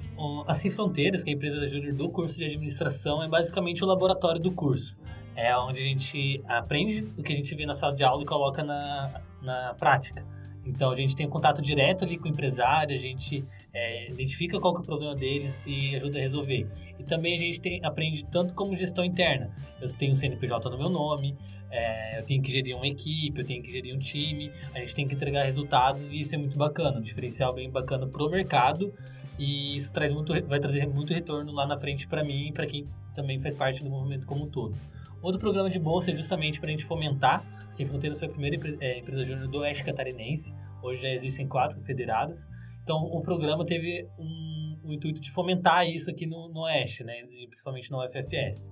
A 0.45 0.53
Sem 0.53 0.69
Fronteiras, 0.69 1.23
que 1.23 1.29
é 1.29 1.33
a 1.33 1.35
empresa 1.35 1.65
júnior 1.67 1.93
do 1.93 2.09
curso 2.09 2.37
de 2.37 2.43
administração, 2.43 3.23
é 3.23 3.27
basicamente 3.29 3.83
o 3.83 3.87
laboratório 3.87 4.41
do 4.41 4.51
curso. 4.51 4.97
É 5.33 5.55
onde 5.57 5.79
a 5.79 5.83
gente 5.83 6.43
aprende 6.45 7.07
o 7.17 7.23
que 7.23 7.31
a 7.31 7.35
gente 7.35 7.55
vê 7.55 7.65
na 7.65 7.73
sala 7.73 7.93
de 7.93 8.03
aula 8.03 8.21
e 8.21 8.25
coloca 8.25 8.63
na, 8.63 9.21
na 9.41 9.73
prática. 9.75 10.25
Então 10.65 10.89
a 10.89 10.95
gente 10.95 11.15
tem 11.15 11.27
um 11.27 11.29
contato 11.29 11.61
direto 11.61 12.03
ali 12.03 12.17
com 12.17 12.27
o 12.27 12.31
empresário, 12.31 12.95
a 12.95 12.99
gente 12.99 13.45
é, 13.73 14.09
identifica 14.11 14.59
qual 14.59 14.73
que 14.73 14.79
é 14.79 14.81
o 14.81 14.85
problema 14.85 15.15
deles 15.15 15.61
e 15.65 15.95
ajuda 15.95 16.17
a 16.17 16.21
resolver. 16.21 16.67
E 16.97 17.03
também 17.03 17.35
a 17.35 17.37
gente 17.37 17.61
tem, 17.61 17.79
aprende 17.83 18.25
tanto 18.25 18.53
como 18.53 18.75
gestão 18.75 19.05
interna. 19.05 19.53
Eu 19.79 19.91
tenho 19.93 20.13
o 20.13 20.15
CNPJ 20.15 20.69
no 20.69 20.77
meu 20.77 20.89
nome, 20.89 21.37
é, 21.69 22.19
eu 22.19 22.23
tenho 22.23 22.41
que 22.41 22.51
gerir 22.51 22.75
uma 22.75 22.87
equipe, 22.87 23.39
eu 23.39 23.45
tenho 23.45 23.61
que 23.61 23.71
gerir 23.71 23.95
um 23.95 23.99
time, 23.99 24.51
a 24.73 24.79
gente 24.79 24.95
tem 24.95 25.07
que 25.07 25.13
entregar 25.13 25.43
resultados 25.43 26.11
e 26.11 26.21
isso 26.21 26.33
é 26.33 26.37
muito 26.37 26.57
bacana, 26.57 26.97
um 26.97 27.01
diferencial 27.01 27.53
bem 27.53 27.69
bacana 27.69 28.07
pro 28.07 28.29
mercado 28.29 28.93
e 29.37 29.75
isso 29.75 29.91
traz 29.91 30.11
muito, 30.11 30.33
vai 30.47 30.59
trazer 30.59 30.87
muito 30.87 31.13
retorno 31.13 31.51
lá 31.51 31.67
na 31.67 31.77
frente 31.77 32.07
para 32.07 32.23
mim 32.23 32.47
e 32.47 32.51
para 32.51 32.65
quem 32.65 32.87
também 33.13 33.39
faz 33.39 33.53
parte 33.53 33.83
do 33.83 33.89
movimento 33.89 34.25
como 34.25 34.45
um 34.45 34.49
todo. 34.49 34.79
Outro 35.21 35.39
programa 35.39 35.69
de 35.69 35.79
bolsa 35.79 36.11
é 36.11 36.15
justamente 36.15 36.59
para 36.59 36.69
a 36.69 36.71
gente 36.71 36.85
fomentar. 36.85 37.43
Sem 37.75 37.85
Fronteiras 37.85 38.17
foi 38.19 38.29
a 38.29 38.31
primeira 38.31 38.55
é, 38.79 38.99
empresa 38.99 39.25
júnior 39.25 39.49
do 39.49 39.59
Oeste 39.59 39.83
Catarinense. 39.83 40.55
Hoje 40.81 41.01
já 41.01 41.09
existem 41.09 41.45
quatro 41.45 41.81
federadas. 41.81 42.47
Então, 42.81 43.03
o 43.03 43.21
programa 43.21 43.65
teve 43.65 44.07
um, 44.17 44.79
o 44.81 44.93
intuito 44.93 45.19
de 45.19 45.29
fomentar 45.29 45.85
isso 45.85 46.09
aqui 46.09 46.25
no, 46.25 46.47
no 46.47 46.61
Oeste, 46.61 47.03
né? 47.03 47.23
E 47.29 47.45
principalmente 47.47 47.91
no 47.91 48.01
UFFS. 48.01 48.71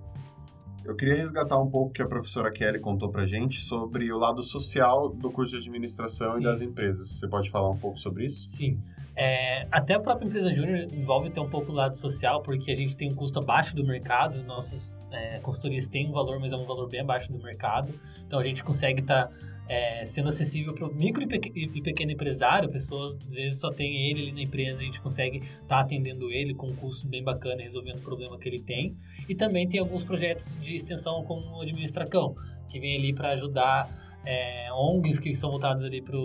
Eu 0.86 0.96
queria 0.96 1.16
resgatar 1.16 1.60
um 1.60 1.68
pouco 1.68 1.90
o 1.90 1.92
que 1.92 2.00
a 2.00 2.06
professora 2.06 2.50
Kelly 2.50 2.80
contou 2.80 3.10
pra 3.10 3.26
gente 3.26 3.60
sobre 3.60 4.10
o 4.10 4.16
lado 4.16 4.42
social 4.42 5.10
do 5.10 5.30
curso 5.30 5.52
de 5.52 5.58
administração 5.68 6.36
Sim. 6.36 6.40
e 6.40 6.44
das 6.44 6.62
empresas. 6.62 7.10
Você 7.10 7.28
pode 7.28 7.50
falar 7.50 7.68
um 7.68 7.78
pouco 7.78 8.00
sobre 8.00 8.24
isso? 8.24 8.48
Sim. 8.48 8.80
É, 9.16 9.68
até 9.70 9.94
a 9.94 10.00
própria 10.00 10.26
empresa 10.26 10.52
júnior 10.52 10.88
envolve 10.92 11.30
ter 11.30 11.38
um 11.38 11.48
pouco 11.48 11.70
o 11.70 11.74
lado 11.74 11.96
social, 11.96 12.42
porque 12.42 12.70
a 12.70 12.74
gente 12.74 12.96
tem 12.96 13.10
um 13.10 13.14
custo 13.14 13.38
abaixo 13.38 13.76
do 13.76 13.84
mercado, 13.84 14.42
nossas 14.44 14.96
é, 15.12 15.38
consultorias 15.38 15.86
têm 15.86 16.08
um 16.08 16.12
valor, 16.12 16.40
mas 16.40 16.52
é 16.52 16.56
um 16.56 16.66
valor 16.66 16.88
bem 16.88 17.00
abaixo 17.00 17.32
do 17.32 17.38
mercado. 17.38 17.94
Então 18.26 18.40
a 18.40 18.42
gente 18.42 18.64
consegue 18.64 19.02
estar 19.02 19.28
tá, 19.28 19.32
é, 19.68 20.04
sendo 20.04 20.28
acessível 20.28 20.74
para 20.74 20.88
o 20.88 20.92
micro 20.92 21.22
e 21.22 21.80
pequeno 21.80 22.10
empresário, 22.10 22.68
pessoas 22.68 23.14
às 23.14 23.32
vezes 23.32 23.60
só 23.60 23.70
tem 23.70 24.10
ele 24.10 24.22
ali 24.22 24.32
na 24.32 24.42
empresa, 24.42 24.80
a 24.80 24.84
gente 24.84 25.00
consegue 25.00 25.38
estar 25.38 25.60
tá 25.68 25.80
atendendo 25.80 26.30
ele 26.32 26.52
com 26.52 26.66
um 26.66 26.74
custo 26.74 27.06
bem 27.06 27.22
bacana, 27.22 27.62
resolvendo 27.62 27.98
o 27.98 28.02
problema 28.02 28.36
que 28.36 28.48
ele 28.48 28.60
tem. 28.60 28.96
E 29.28 29.34
também 29.34 29.68
tem 29.68 29.78
alguns 29.78 30.02
projetos 30.02 30.56
de 30.58 30.74
extensão 30.74 31.22
como 31.22 31.56
o 31.56 31.62
Administracão, 31.62 32.34
que 32.68 32.80
vem 32.80 32.96
ali 32.96 33.14
para 33.14 33.30
ajudar 33.30 33.88
é, 34.26 34.72
ONGs 34.72 35.20
que 35.20 35.34
são 35.34 35.50
voltados 35.50 35.84
ali 35.84 36.00
para 36.00 36.18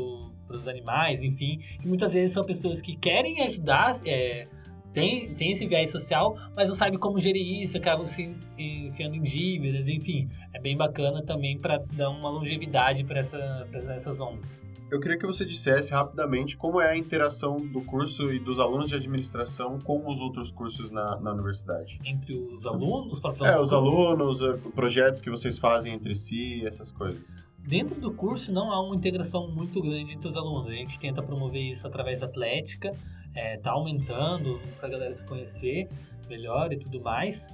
os 0.49 0.67
animais, 0.67 1.23
enfim. 1.23 1.59
E 1.83 1.87
muitas 1.87 2.13
vezes 2.13 2.31
são 2.31 2.43
pessoas 2.43 2.81
que 2.81 2.95
querem 2.95 3.41
ajudar. 3.41 3.93
É, 4.05 4.47
tem, 4.93 5.33
tem 5.35 5.51
esse 5.51 5.67
viés 5.67 5.91
social, 5.91 6.35
mas 6.55 6.67
não 6.67 6.75
sabe 6.75 6.97
como 6.97 7.19
gerir 7.19 7.61
isso, 7.61 7.77
acabam 7.77 8.05
se 8.05 8.35
enfiando 8.57 9.15
em 9.15 9.21
dívidas, 9.21 9.87
enfim. 9.87 10.29
É 10.53 10.59
bem 10.59 10.75
bacana 10.75 11.21
também 11.21 11.57
para 11.57 11.77
dar 11.93 12.09
uma 12.09 12.29
longevidade 12.29 13.03
para 13.03 13.19
essa, 13.19 13.67
essas 13.71 14.19
ONGs. 14.19 14.63
Eu 14.91 14.99
queria 14.99 15.19
que 15.19 15.25
você 15.25 15.45
dissesse 15.45 15.93
rapidamente 15.93 16.57
como 16.57 16.81
é 16.81 16.89
a 16.89 16.97
interação 16.97 17.57
do 17.57 17.81
curso 17.81 18.33
e 18.33 18.39
dos 18.39 18.59
alunos 18.59 18.89
de 18.89 18.95
administração 18.95 19.77
com 19.77 20.09
os 20.09 20.19
outros 20.19 20.51
cursos 20.51 20.89
na, 20.89 21.19
na 21.19 21.31
universidade. 21.31 21.99
Entre 22.03 22.35
os 22.35 22.65
alunos, 22.65 23.13
os 23.13 23.19
próprios 23.19 23.47
É, 23.47 23.59
os 23.59 23.71
alunos, 23.71 24.41
eh, 24.41 24.53
projetos 24.73 25.21
que 25.21 25.29
vocês 25.29 25.59
fazem 25.59 25.93
entre 25.93 26.15
si, 26.15 26.65
essas 26.65 26.91
coisas. 26.91 27.47
Dentro 27.69 28.01
do 28.01 28.11
curso 28.11 28.51
não 28.51 28.71
há 28.71 28.81
uma 28.81 28.95
integração 28.95 29.47
muito 29.47 29.79
grande 29.79 30.15
entre 30.15 30.27
os 30.27 30.35
alunos. 30.35 30.67
A 30.67 30.71
gente 30.71 30.97
tenta 30.97 31.21
promover 31.21 31.61
isso 31.61 31.85
através 31.85 32.19
da 32.19 32.25
atlética, 32.25 32.95
é, 33.35 33.57
tá 33.57 33.69
aumentando 33.69 34.59
para 34.79 34.87
a 34.87 34.91
galera 34.91 35.13
se 35.13 35.23
conhecer 35.23 35.87
melhor 36.27 36.73
e 36.73 36.77
tudo 36.77 36.99
mais. 36.99 37.47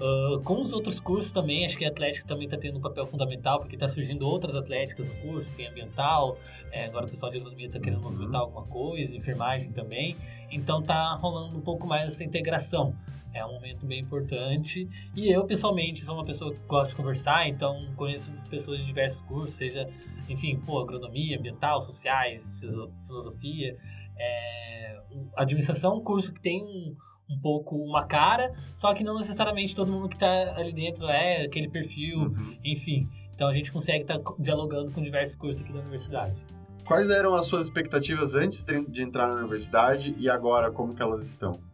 Uh, 0.00 0.40
com 0.42 0.60
os 0.60 0.72
outros 0.72 0.98
cursos 0.98 1.30
também, 1.30 1.64
acho 1.64 1.78
que 1.78 1.84
a 1.84 1.88
Atlética 1.88 2.26
também 2.26 2.46
está 2.46 2.56
tendo 2.56 2.78
um 2.78 2.80
papel 2.80 3.06
fundamental, 3.06 3.60
porque 3.60 3.76
está 3.76 3.86
surgindo 3.86 4.26
outras 4.26 4.56
atléticas 4.56 5.08
no 5.08 5.14
curso, 5.16 5.54
tem 5.54 5.68
ambiental, 5.68 6.38
é, 6.72 6.86
agora 6.86 7.04
o 7.04 7.08
pessoal 7.08 7.30
de 7.30 7.36
agronomia 7.36 7.66
está 7.66 7.78
querendo 7.78 8.00
movimentar 8.00 8.40
alguma 8.40 8.64
coisa, 8.64 9.14
enfermagem 9.14 9.70
também, 9.72 10.16
então 10.50 10.82
tá 10.82 11.14
rolando 11.16 11.54
um 11.54 11.60
pouco 11.60 11.86
mais 11.86 12.06
essa 12.06 12.24
integração. 12.24 12.94
É 13.32 13.44
um 13.44 13.52
momento 13.52 13.86
bem 13.86 14.00
importante. 14.00 14.88
E 15.14 15.30
eu, 15.30 15.44
pessoalmente, 15.44 16.04
sou 16.04 16.16
uma 16.16 16.24
pessoa 16.24 16.52
que 16.52 16.60
gosta 16.66 16.90
de 16.90 16.96
conversar, 16.96 17.48
então 17.48 17.92
conheço 17.96 18.30
pessoas 18.48 18.80
de 18.80 18.86
diversos 18.86 19.22
cursos, 19.22 19.54
seja, 19.54 19.88
enfim, 20.28 20.58
pô, 20.58 20.80
agronomia, 20.80 21.38
ambiental, 21.38 21.80
sociais, 21.80 22.58
filosofia. 23.06 23.76
É, 24.18 25.00
administração 25.36 25.94
é 25.94 25.96
um 25.96 26.02
curso 26.02 26.32
que 26.32 26.40
tem 26.40 26.62
um, 26.62 26.96
um 27.30 27.38
pouco 27.40 27.76
uma 27.76 28.04
cara, 28.06 28.52
só 28.74 28.92
que 28.92 29.04
não 29.04 29.16
necessariamente 29.16 29.74
todo 29.74 29.90
mundo 29.90 30.08
que 30.08 30.16
está 30.16 30.56
ali 30.56 30.72
dentro 30.72 31.06
é 31.08 31.42
aquele 31.42 31.68
perfil, 31.68 32.22
uhum. 32.22 32.56
enfim. 32.64 33.08
Então 33.32 33.48
a 33.48 33.52
gente 33.52 33.70
consegue 33.72 34.02
estar 34.02 34.18
tá 34.18 34.34
dialogando 34.38 34.90
com 34.90 35.00
diversos 35.00 35.36
cursos 35.36 35.62
aqui 35.62 35.72
da 35.72 35.80
universidade. 35.80 36.44
Quais 36.84 37.08
eram 37.08 37.34
as 37.34 37.46
suas 37.46 37.64
expectativas 37.64 38.34
antes 38.34 38.64
de 38.64 39.02
entrar 39.02 39.28
na 39.28 39.36
universidade 39.36 40.14
e 40.18 40.28
agora 40.28 40.72
como 40.72 40.94
que 40.94 41.00
elas 41.00 41.24
estão? 41.24 41.69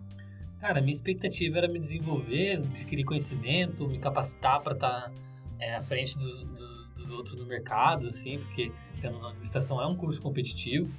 Cara, 0.61 0.81
minha 0.81 0.93
expectativa 0.93 1.59
era 1.59 1.69
me 1.69 1.79
desenvolver, 1.79 2.59
adquirir 2.59 3.05
conhecimento, 3.05 3.87
me 3.87 3.99
capacitar 3.99 4.61
para 4.63 4.75
estar 4.75 5.03
tá, 5.03 5.13
é, 5.59 5.75
à 5.75 5.81
frente 5.81 6.17
dos, 6.19 6.43
dos, 6.45 6.89
dos, 6.95 7.11
outros 7.11 7.37
no 7.37 7.47
mercado, 7.47 8.09
assim, 8.09 8.39
porque 8.39 8.73
a 9.05 9.09
administração 9.09 9.81
é 9.81 9.87
um 9.87 9.95
curso 9.95 10.21
competitivo. 10.21 10.91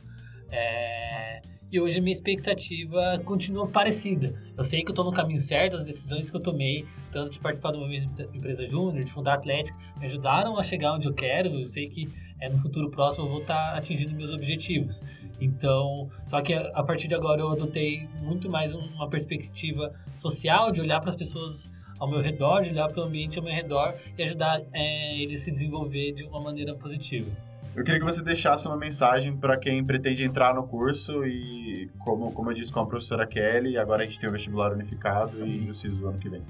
É, 0.52 1.42
e 1.70 1.82
hoje 1.82 2.00
a 2.00 2.02
minha 2.02 2.14
expectativa 2.14 3.20
continua 3.26 3.68
parecida. 3.68 4.34
Eu 4.56 4.64
sei 4.64 4.82
que 4.84 4.88
eu 4.88 4.94
estou 4.94 5.04
no 5.04 5.12
caminho 5.12 5.42
certo, 5.42 5.76
as 5.76 5.86
decisões 5.86 6.30
que 6.30 6.38
eu 6.38 6.42
tomei, 6.42 6.86
tanto 7.12 7.32
de 7.32 7.40
participar 7.42 7.72
de 7.72 7.78
uma 7.78 7.94
empresa 7.94 8.66
júnior, 8.66 9.04
de 9.04 9.12
fundar 9.12 9.34
a 9.34 9.36
Atlética, 9.36 9.78
me 10.00 10.06
ajudaram 10.06 10.58
a 10.58 10.64
chegar 10.64 10.94
onde 10.94 11.10
eu 11.10 11.14
quero. 11.14 11.50
Eu 11.50 11.66
sei 11.66 11.90
que 11.90 12.10
é, 12.39 12.50
no 12.50 12.58
futuro 12.58 12.89
próximo 12.89 13.25
eu 13.25 13.29
vou 13.29 13.41
estar 13.41 13.72
tá 13.72 13.77
atingindo 13.77 14.13
meus 14.13 14.32
objetivos. 14.32 15.01
Então, 15.39 16.10
só 16.25 16.41
que 16.41 16.53
a, 16.53 16.84
partir 16.84 17.08
de 17.08 17.15
agora 17.15 17.41
eu 17.41 17.50
adotei 17.50 18.08
muito 18.22 18.50
mais 18.50 18.74
uma 18.74 19.10
perspectiva 19.10 19.94
social, 20.15 20.72
de 20.72 20.82
olhar 20.82 21.00
para 21.00 21.10
as 21.10 21.15
pessoas 21.15 21.70
ao 22.00 22.10
meu 22.10 22.20
redor, 22.20 22.62
de 22.62 22.70
olhar 22.70 22.88
para 22.89 23.01
o 23.01 23.06
ambiente 23.06 23.38
ao 23.38 23.44
meu 23.44 23.53
redor 23.53 23.96
e 24.17 24.24
ajudar 24.24 24.62
é, 24.72 25.20
ele 25.20 25.34
a 25.34 25.38
se 25.38 25.51
desenvolver 25.51 26.12
de 26.12 26.24
uma 26.24 26.39
maneira 26.39 26.75
positiva. 26.75 27.29
Eu 27.75 27.84
queria 27.84 28.00
que 28.00 28.06
você 28.06 28.24
deixasse 28.24 28.67
uma 28.67 28.77
mensagem 28.77 29.36
para 29.36 29.56
quem 29.56 29.84
pretende 29.86 30.24
entrar 30.24 30.53
no 30.53 30.63
curso 30.63 31.24
e, 31.25 31.89
como, 32.00 32.32
como 32.32 32.50
eu 32.50 32.56
disse 32.56 32.74
com 32.74 32.79
a 32.79 32.86
professora 32.86 33.25
Kelly, 33.27 33.77
agora 33.77 34.01
a 34.01 34.06
gente 34.06 34.20
tem 34.20 34.27
o 34.27 34.32
vestibular 34.32 34.74
unificado 34.74 35.34
Sim. 35.34 35.65
e 35.65 35.70
o 35.70 35.75
SISU 35.75 36.08
ano 36.08 36.17
que 36.17 36.27
vem. 36.27 36.41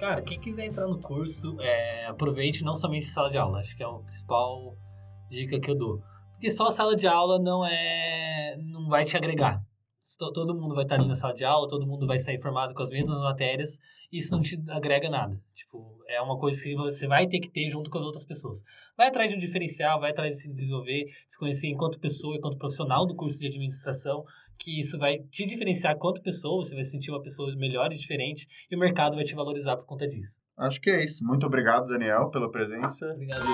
Cara, 0.00 0.20
quem 0.20 0.38
quiser 0.40 0.66
entrar 0.66 0.88
no 0.88 0.98
curso, 0.98 1.56
é, 1.60 2.06
aproveite 2.06 2.64
não 2.64 2.74
somente 2.74 3.06
a 3.06 3.08
sala 3.08 3.30
de 3.30 3.38
aula, 3.38 3.60
acho 3.60 3.76
que 3.76 3.84
é 3.84 3.86
a 3.86 3.90
principal 3.90 4.76
dica 5.30 5.60
que 5.60 5.70
eu 5.70 5.76
dou. 5.76 6.00
Porque 6.32 6.50
só 6.50 6.66
a 6.66 6.70
sala 6.70 6.96
de 6.96 7.06
aula 7.06 7.38
não 7.38 7.64
é. 7.64 8.56
não 8.58 8.88
vai 8.88 9.04
te 9.04 9.16
agregar 9.16 9.64
todo 10.18 10.54
mundo 10.54 10.74
vai 10.74 10.84
estar 10.84 10.96
ali 10.96 11.08
na 11.08 11.14
sala 11.14 11.32
de 11.32 11.44
aula, 11.44 11.66
todo 11.66 11.86
mundo 11.86 12.06
vai 12.06 12.18
sair 12.18 12.40
formado 12.40 12.74
com 12.74 12.82
as 12.82 12.90
mesmas 12.90 13.18
matérias, 13.20 13.78
e 14.12 14.18
isso 14.18 14.32
não 14.32 14.42
te 14.42 14.62
agrega 14.68 15.08
nada. 15.08 15.40
Tipo, 15.54 15.98
é 16.06 16.20
uma 16.20 16.38
coisa 16.38 16.62
que 16.62 16.74
você 16.74 17.06
vai 17.06 17.26
ter 17.26 17.40
que 17.40 17.48
ter 17.48 17.70
junto 17.70 17.90
com 17.90 17.96
as 17.96 18.04
outras 18.04 18.24
pessoas. 18.24 18.62
Vai 18.96 19.08
atrás 19.08 19.30
de 19.30 19.36
um 19.36 19.40
diferencial, 19.40 19.98
vai 19.98 20.10
atrás 20.10 20.36
de 20.36 20.42
se 20.42 20.52
desenvolver, 20.52 21.06
se 21.26 21.38
conhecer 21.38 21.68
enquanto 21.68 21.98
pessoa, 21.98 22.36
enquanto 22.36 22.58
profissional 22.58 23.06
do 23.06 23.16
curso 23.16 23.38
de 23.38 23.46
administração, 23.46 24.24
que 24.58 24.80
isso 24.80 24.98
vai 24.98 25.18
te 25.30 25.46
diferenciar 25.46 25.96
quanto 25.96 26.22
pessoa, 26.22 26.62
você 26.62 26.74
vai 26.74 26.84
se 26.84 26.90
sentir 26.90 27.10
uma 27.10 27.22
pessoa 27.22 27.54
melhor 27.56 27.92
e 27.92 27.96
diferente, 27.96 28.46
e 28.70 28.76
o 28.76 28.78
mercado 28.78 29.16
vai 29.16 29.24
te 29.24 29.34
valorizar 29.34 29.76
por 29.76 29.86
conta 29.86 30.06
disso. 30.06 30.38
Acho 30.56 30.80
que 30.80 30.90
é 30.90 31.04
isso. 31.04 31.24
Muito 31.24 31.44
obrigado, 31.46 31.88
Daniel, 31.88 32.30
pela 32.30 32.50
presença. 32.50 33.06
Obrigado. 33.12 33.44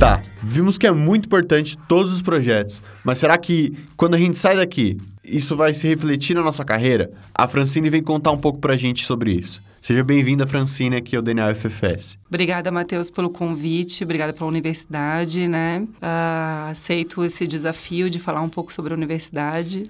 Tá, 0.00 0.22
vimos 0.42 0.78
que 0.78 0.86
é 0.86 0.90
muito 0.90 1.26
importante 1.26 1.76
todos 1.86 2.10
os 2.10 2.22
projetos, 2.22 2.82
mas 3.04 3.18
será 3.18 3.36
que 3.36 3.76
quando 3.98 4.14
a 4.14 4.18
gente 4.18 4.38
sai 4.38 4.56
daqui, 4.56 4.96
isso 5.22 5.54
vai 5.54 5.74
se 5.74 5.86
refletir 5.86 6.32
na 6.32 6.42
nossa 6.42 6.64
carreira? 6.64 7.10
A 7.34 7.46
Francine 7.46 7.90
vem 7.90 8.02
contar 8.02 8.30
um 8.30 8.38
pouco 8.38 8.58
pra 8.58 8.78
gente 8.78 9.04
sobre 9.04 9.32
isso. 9.32 9.62
Seja 9.80 10.04
bem-vinda, 10.04 10.46
Francine, 10.46 10.96
aqui 10.96 11.16
ao 11.16 11.22
DNA 11.22 11.54
FFS. 11.54 12.18
Obrigada, 12.28 12.70
Matheus, 12.70 13.10
pelo 13.10 13.30
convite, 13.30 14.04
obrigada 14.04 14.30
pela 14.30 14.46
universidade, 14.46 15.48
né? 15.48 15.80
Uh, 15.80 16.70
aceito 16.70 17.24
esse 17.24 17.46
desafio 17.46 18.10
de 18.10 18.18
falar 18.18 18.42
um 18.42 18.48
pouco 18.48 18.70
sobre 18.72 18.92
a 18.92 18.96
universidade. 18.96 19.82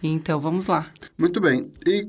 Então, 0.00 0.38
vamos 0.38 0.68
lá. 0.68 0.86
Muito 1.18 1.40
bem. 1.40 1.68
E 1.84 2.06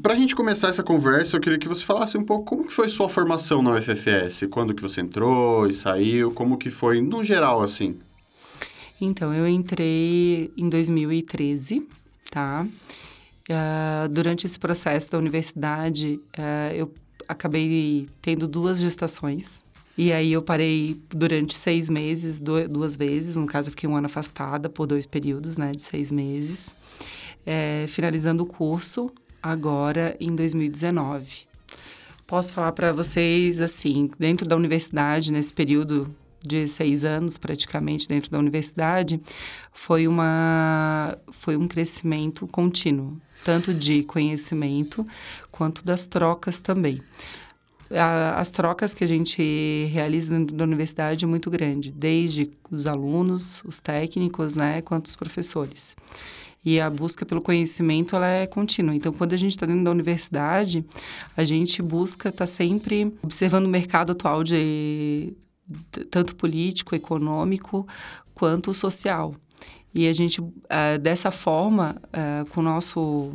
para 0.00 0.12
a 0.12 0.16
gente 0.16 0.36
começar 0.36 0.68
essa 0.68 0.82
conversa, 0.82 1.34
eu 1.34 1.40
queria 1.40 1.58
que 1.58 1.66
você 1.66 1.82
falasse 1.82 2.18
um 2.18 2.24
pouco 2.24 2.44
como 2.44 2.66
que 2.66 2.74
foi 2.74 2.90
sua 2.90 3.08
formação 3.08 3.62
na 3.62 3.76
UFFS, 3.76 4.44
quando 4.50 4.74
que 4.74 4.82
você 4.82 5.00
entrou 5.00 5.66
e 5.66 5.72
saiu, 5.72 6.30
como 6.30 6.58
que 6.58 6.68
foi 6.68 7.00
no 7.00 7.24
geral 7.24 7.62
assim. 7.62 7.96
Então, 9.00 9.32
eu 9.32 9.48
entrei 9.48 10.52
em 10.58 10.68
2013, 10.68 11.88
tá? 12.30 12.66
Uh, 13.48 14.08
durante 14.08 14.46
esse 14.46 14.58
processo 14.58 15.12
da 15.12 15.18
universidade, 15.18 16.18
uh, 16.38 16.74
eu 16.74 16.92
acabei 17.28 18.08
tendo 18.22 18.48
duas 18.48 18.78
gestações. 18.78 19.64
E 19.96 20.12
aí 20.12 20.32
eu 20.32 20.42
parei 20.42 21.00
durante 21.08 21.54
seis 21.54 21.88
meses, 21.88 22.40
duas 22.40 22.96
vezes. 22.96 23.36
No 23.36 23.46
caso, 23.46 23.68
eu 23.68 23.70
fiquei 23.70 23.88
um 23.88 23.94
ano 23.94 24.06
afastada 24.06 24.68
por 24.68 24.86
dois 24.86 25.06
períodos, 25.06 25.56
né, 25.56 25.72
de 25.72 25.82
seis 25.82 26.10
meses. 26.10 26.74
É, 27.46 27.84
finalizando 27.88 28.42
o 28.42 28.46
curso 28.46 29.10
agora 29.42 30.16
em 30.18 30.34
2019. 30.34 31.46
Posso 32.26 32.52
falar 32.54 32.72
para 32.72 32.92
vocês, 32.92 33.60
assim, 33.60 34.10
dentro 34.18 34.48
da 34.48 34.56
universidade, 34.56 35.30
nesse 35.30 35.52
período 35.52 36.12
de 36.46 36.68
seis 36.68 37.04
anos 37.04 37.38
praticamente 37.38 38.06
dentro 38.06 38.30
da 38.30 38.38
universidade, 38.38 39.20
foi, 39.72 40.06
uma, 40.06 41.16
foi 41.30 41.56
um 41.56 41.66
crescimento 41.66 42.46
contínuo, 42.46 43.16
tanto 43.44 43.72
de 43.72 44.02
conhecimento 44.04 45.06
quanto 45.50 45.84
das 45.84 46.06
trocas 46.06 46.60
também 46.60 47.00
as 48.36 48.50
trocas 48.50 48.94
que 48.94 49.04
a 49.04 49.06
gente 49.06 49.88
realiza 49.92 50.36
dentro 50.36 50.56
da 50.56 50.64
universidade 50.64 51.24
é 51.24 51.28
muito 51.28 51.50
grande, 51.50 51.90
desde 51.92 52.50
os 52.70 52.86
alunos, 52.86 53.62
os 53.64 53.78
técnicos, 53.78 54.56
né, 54.56 54.80
quanto 54.82 55.06
os 55.06 55.16
professores. 55.16 55.94
E 56.64 56.80
a 56.80 56.88
busca 56.88 57.26
pelo 57.26 57.42
conhecimento, 57.42 58.16
ela 58.16 58.26
é 58.26 58.46
contínua. 58.46 58.94
Então, 58.94 59.12
quando 59.12 59.34
a 59.34 59.36
gente 59.36 59.50
está 59.50 59.66
dentro 59.66 59.84
da 59.84 59.90
universidade, 59.90 60.82
a 61.36 61.44
gente 61.44 61.82
busca 61.82 62.30
estar 62.30 62.44
tá 62.44 62.46
sempre 62.46 63.14
observando 63.22 63.66
o 63.66 63.68
mercado 63.68 64.12
atual 64.12 64.42
de 64.42 65.34
tanto 66.10 66.36
político, 66.36 66.94
econômico, 66.94 67.86
quanto 68.34 68.74
social. 68.74 69.34
E 69.94 70.08
a 70.08 70.12
gente, 70.12 70.40
uh, 70.40 70.52
dessa 71.00 71.30
forma, 71.30 71.96
uh, 72.08 72.44
com 72.50 72.60
o 72.60 72.64
nosso 72.64 73.32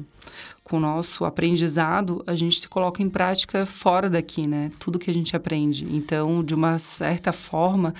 com 0.69 0.79
nosso 0.79 1.25
aprendizado, 1.25 2.23
a 2.27 2.35
gente 2.35 2.69
coloca 2.69 3.01
em 3.01 3.09
prática 3.09 3.65
fora 3.65 4.07
daqui, 4.07 4.45
né? 4.45 4.71
Tudo 4.77 4.99
que 4.99 5.09
a 5.09 5.13
gente 5.13 5.35
aprende. 5.35 5.83
Então, 5.85 6.43
de 6.43 6.53
uma 6.53 6.77
certa 6.77 7.33
forma, 7.33 7.91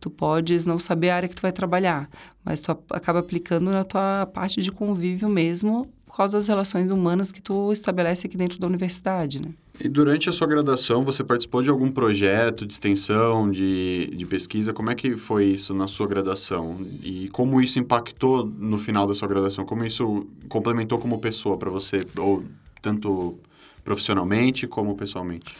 tu 0.00 0.10
podes 0.10 0.66
não 0.66 0.76
saber 0.76 1.10
a 1.10 1.16
área 1.16 1.28
que 1.28 1.36
tu 1.36 1.42
vai 1.42 1.52
trabalhar, 1.52 2.10
mas 2.44 2.60
tu 2.60 2.72
acaba 2.90 3.20
aplicando 3.20 3.70
na 3.70 3.84
tua 3.84 4.26
parte 4.26 4.60
de 4.60 4.72
convívio 4.72 5.28
mesmo, 5.28 5.88
causa 6.16 6.38
das 6.38 6.48
relações 6.48 6.90
humanas 6.90 7.30
que 7.30 7.40
tu 7.40 7.72
estabelece 7.72 8.26
aqui 8.26 8.36
dentro 8.36 8.58
da 8.58 8.66
universidade, 8.66 9.40
né? 9.40 9.50
E 9.78 9.88
durante 9.88 10.28
a 10.28 10.32
sua 10.32 10.46
graduação, 10.46 11.04
você 11.04 11.22
participou 11.22 11.62
de 11.62 11.68
algum 11.68 11.90
projeto 11.90 12.66
de 12.66 12.72
extensão, 12.72 13.50
de, 13.50 14.06
de 14.14 14.24
pesquisa? 14.24 14.72
Como 14.72 14.90
é 14.90 14.94
que 14.94 15.14
foi 15.16 15.46
isso 15.46 15.74
na 15.74 15.86
sua 15.86 16.06
graduação? 16.06 16.78
E 17.02 17.28
como 17.28 17.60
isso 17.60 17.78
impactou 17.78 18.46
no 18.46 18.78
final 18.78 19.06
da 19.06 19.14
sua 19.14 19.28
graduação? 19.28 19.66
Como 19.66 19.84
isso 19.84 20.26
complementou 20.48 20.98
como 20.98 21.18
pessoa 21.18 21.58
para 21.58 21.70
você, 21.70 21.98
ou 22.16 22.42
tanto 22.80 23.38
profissionalmente 23.84 24.66
como 24.66 24.96
pessoalmente? 24.96 25.54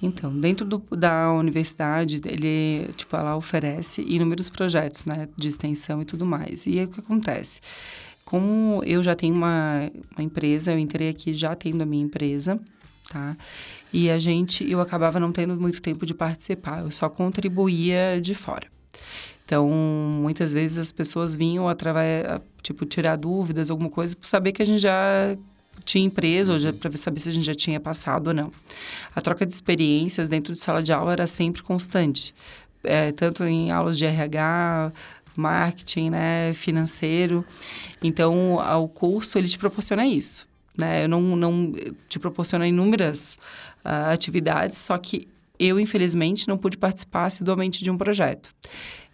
Então, 0.00 0.32
dentro 0.32 0.64
do, 0.64 0.82
da 0.96 1.32
universidade, 1.32 2.20
ele, 2.24 2.88
tipo, 2.96 3.16
ela 3.16 3.36
oferece 3.36 4.00
inúmeros 4.02 4.48
projetos, 4.48 5.04
né, 5.04 5.28
de 5.36 5.48
extensão 5.48 6.00
e 6.00 6.04
tudo 6.04 6.24
mais. 6.24 6.66
E 6.66 6.78
aí, 6.78 6.84
o 6.84 6.88
que 6.88 7.00
acontece? 7.00 7.60
Como 8.28 8.82
eu 8.84 9.02
já 9.02 9.14
tenho 9.14 9.34
uma, 9.34 9.90
uma 10.14 10.22
empresa, 10.22 10.70
eu 10.70 10.78
entrei 10.78 11.08
aqui 11.08 11.32
já 11.32 11.56
tendo 11.56 11.80
a 11.80 11.86
minha 11.86 12.04
empresa, 12.04 12.60
tá? 13.10 13.34
E 13.90 14.10
a 14.10 14.18
gente, 14.18 14.70
eu 14.70 14.82
acabava 14.82 15.18
não 15.18 15.32
tendo 15.32 15.58
muito 15.58 15.80
tempo 15.80 16.04
de 16.04 16.12
participar, 16.12 16.80
eu 16.80 16.90
só 16.90 17.08
contribuía 17.08 18.20
de 18.20 18.34
fora. 18.34 18.66
Então, 19.46 19.66
muitas 19.66 20.52
vezes 20.52 20.76
as 20.76 20.92
pessoas 20.92 21.34
vinham 21.34 21.70
através, 21.70 22.26
tipo, 22.60 22.84
tirar 22.84 23.16
dúvidas, 23.16 23.70
alguma 23.70 23.88
coisa, 23.88 24.14
por 24.14 24.26
saber 24.26 24.52
que 24.52 24.60
a 24.60 24.66
gente 24.66 24.82
já 24.82 25.34
tinha 25.82 26.04
empresa, 26.04 26.52
ou 26.52 26.72
para 26.74 26.94
saber 26.98 27.20
se 27.20 27.30
a 27.30 27.32
gente 27.32 27.46
já 27.46 27.54
tinha 27.54 27.80
passado 27.80 28.28
ou 28.28 28.34
não. 28.34 28.52
A 29.16 29.22
troca 29.22 29.46
de 29.46 29.54
experiências 29.54 30.28
dentro 30.28 30.52
de 30.52 30.60
sala 30.60 30.82
de 30.82 30.92
aula 30.92 31.12
era 31.12 31.26
sempre 31.26 31.62
constante, 31.62 32.34
é, 32.84 33.10
tanto 33.12 33.44
em 33.44 33.70
aulas 33.70 33.96
de 33.98 34.04
RH, 34.04 34.92
marketing, 35.38 36.10
né, 36.10 36.52
financeiro. 36.54 37.44
Então, 38.02 38.56
o 38.56 38.88
curso 38.88 39.38
ele 39.38 39.48
te 39.48 39.58
proporciona 39.58 40.06
isso 40.06 40.48
né? 40.78 41.04
Eu 41.04 41.08
não, 41.08 41.20
não 41.20 41.72
te 42.08 42.18
proporciona 42.20 42.66
inúmeras 42.66 43.36
uh, 43.84 44.12
atividades, 44.12 44.78
só 44.78 44.96
que 44.96 45.26
eu, 45.58 45.80
infelizmente, 45.80 46.46
não 46.46 46.56
pude 46.56 46.78
participar 46.78 47.26
assiduamente 47.26 47.82
de 47.82 47.90
um 47.90 47.98
projeto. 47.98 48.54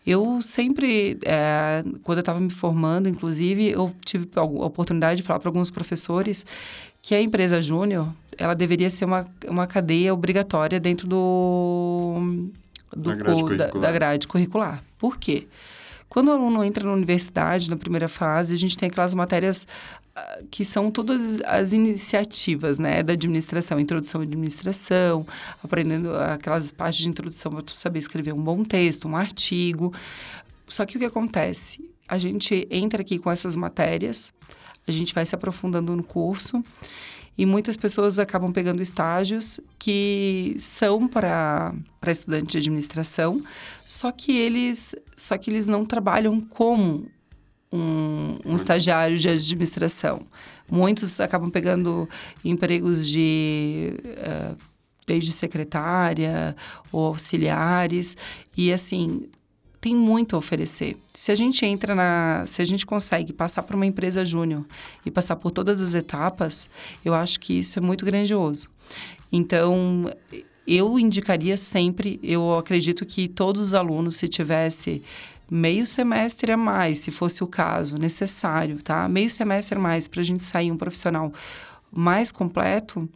Eu 0.06 0.42
sempre, 0.42 1.18
é, 1.24 1.82
quando 2.02 2.18
eu 2.18 2.20
estava 2.20 2.38
me 2.38 2.50
formando, 2.50 3.08
inclusive, 3.08 3.70
eu 3.70 3.94
tive 4.04 4.28
a 4.36 4.42
oportunidade 4.42 5.22
de 5.22 5.26
falar 5.26 5.40
para 5.40 5.48
alguns 5.48 5.70
professores 5.70 6.44
que 7.00 7.14
a 7.14 7.22
empresa 7.22 7.62
júnior, 7.62 8.12
ela 8.36 8.54
deveria 8.54 8.90
ser 8.90 9.06
uma, 9.06 9.26
uma 9.48 9.66
cadeia 9.66 10.12
obrigatória 10.12 10.78
dentro 10.78 11.08
do, 11.08 12.50
do 12.94 13.08
da, 13.08 13.14
grade 13.14 13.56
da, 13.56 13.66
da 13.68 13.92
grade 13.92 14.28
curricular. 14.28 14.84
Por 14.98 15.16
quê? 15.16 15.46
Quando 16.14 16.28
o 16.28 16.30
aluno 16.30 16.62
entra 16.62 16.86
na 16.86 16.92
universidade, 16.92 17.68
na 17.68 17.76
primeira 17.76 18.06
fase, 18.06 18.54
a 18.54 18.56
gente 18.56 18.78
tem 18.78 18.88
aquelas 18.88 19.12
matérias 19.14 19.66
uh, 20.16 20.46
que 20.48 20.64
são 20.64 20.88
todas 20.88 21.40
as 21.40 21.72
iniciativas, 21.72 22.78
né, 22.78 23.02
da 23.02 23.14
administração, 23.14 23.80
introdução 23.80 24.20
à 24.20 24.24
administração, 24.24 25.26
aprendendo 25.60 26.14
aquelas 26.14 26.70
partes 26.70 27.00
de 27.00 27.08
introdução 27.08 27.50
para 27.50 27.64
saber 27.74 27.98
escrever 27.98 28.32
um 28.32 28.40
bom 28.40 28.62
texto, 28.62 29.08
um 29.08 29.16
artigo. 29.16 29.92
Só 30.68 30.86
que 30.86 30.96
o 30.96 31.00
que 31.00 31.06
acontece? 31.06 31.84
A 32.06 32.16
gente 32.16 32.64
entra 32.70 33.02
aqui 33.02 33.18
com 33.18 33.28
essas 33.28 33.56
matérias, 33.56 34.32
a 34.86 34.92
gente 34.92 35.12
vai 35.12 35.26
se 35.26 35.34
aprofundando 35.34 35.96
no 35.96 36.04
curso 36.04 36.62
e 37.36 37.44
muitas 37.44 37.76
pessoas 37.76 38.18
acabam 38.18 38.52
pegando 38.52 38.80
estágios 38.80 39.60
que 39.78 40.54
são 40.58 41.08
para 41.08 41.74
estudante 42.06 42.52
de 42.52 42.58
administração, 42.58 43.42
só 43.84 44.12
que 44.12 44.36
eles 44.36 44.94
só 45.16 45.36
que 45.36 45.50
eles 45.50 45.66
não 45.66 45.84
trabalham 45.84 46.40
como 46.40 47.06
um, 47.72 48.38
um 48.44 48.54
estagiário 48.54 49.18
de 49.18 49.28
administração. 49.28 50.22
Muitos 50.70 51.20
acabam 51.20 51.50
pegando 51.50 52.08
empregos 52.44 53.06
de 53.06 53.94
uh, 54.04 54.56
desde 55.06 55.32
secretária 55.32 56.56
ou 56.90 57.06
auxiliares 57.06 58.16
e 58.56 58.72
assim 58.72 59.28
tem 59.84 59.94
muito 59.94 60.34
a 60.34 60.38
oferecer. 60.38 60.96
Se 61.12 61.30
a 61.30 61.34
gente 61.34 61.66
entra 61.66 61.94
na. 61.94 62.44
Se 62.46 62.62
a 62.62 62.64
gente 62.64 62.86
consegue 62.86 63.34
passar 63.34 63.62
por 63.62 63.76
uma 63.76 63.84
empresa 63.84 64.24
júnior 64.24 64.64
e 65.04 65.10
passar 65.10 65.36
por 65.36 65.50
todas 65.50 65.82
as 65.82 65.94
etapas, 65.94 66.70
eu 67.04 67.12
acho 67.12 67.38
que 67.38 67.52
isso 67.58 67.78
é 67.78 67.82
muito 67.82 68.02
grandioso. 68.02 68.70
Então, 69.30 70.10
eu 70.66 70.98
indicaria 70.98 71.58
sempre, 71.58 72.18
eu 72.22 72.54
acredito 72.54 73.04
que 73.04 73.28
todos 73.28 73.60
os 73.60 73.74
alunos, 73.74 74.16
se 74.16 74.26
tivesse 74.26 75.02
meio 75.50 75.84
semestre 75.84 76.50
a 76.50 76.56
mais, 76.56 77.00
se 77.00 77.10
fosse 77.10 77.44
o 77.44 77.46
caso, 77.46 77.98
necessário, 77.98 78.82
tá? 78.82 79.06
Meio 79.06 79.28
semestre 79.28 79.76
a 79.76 79.80
mais 79.82 80.08
para 80.08 80.22
a 80.22 80.24
gente 80.24 80.42
sair 80.44 80.72
um 80.72 80.78
profissional 80.78 81.30
mais 81.92 82.32
completo 82.32 83.06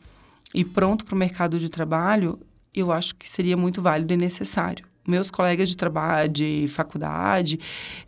e 0.54 0.66
pronto 0.66 1.07
para 1.07 1.14
o 1.14 1.18
mercado 1.18 1.59
de 1.59 1.70
trabalho, 1.70 2.38
eu 2.74 2.92
acho 2.92 3.16
que 3.16 3.26
seria 3.26 3.57
muito 3.57 3.81
válido 3.81 4.12
e 4.12 4.18
necessário 4.18 4.88
meus 5.09 5.31
colegas 5.31 5.68
de 5.68 5.77
trabalho, 5.77 6.29
de 6.29 6.66
faculdade, 6.68 7.59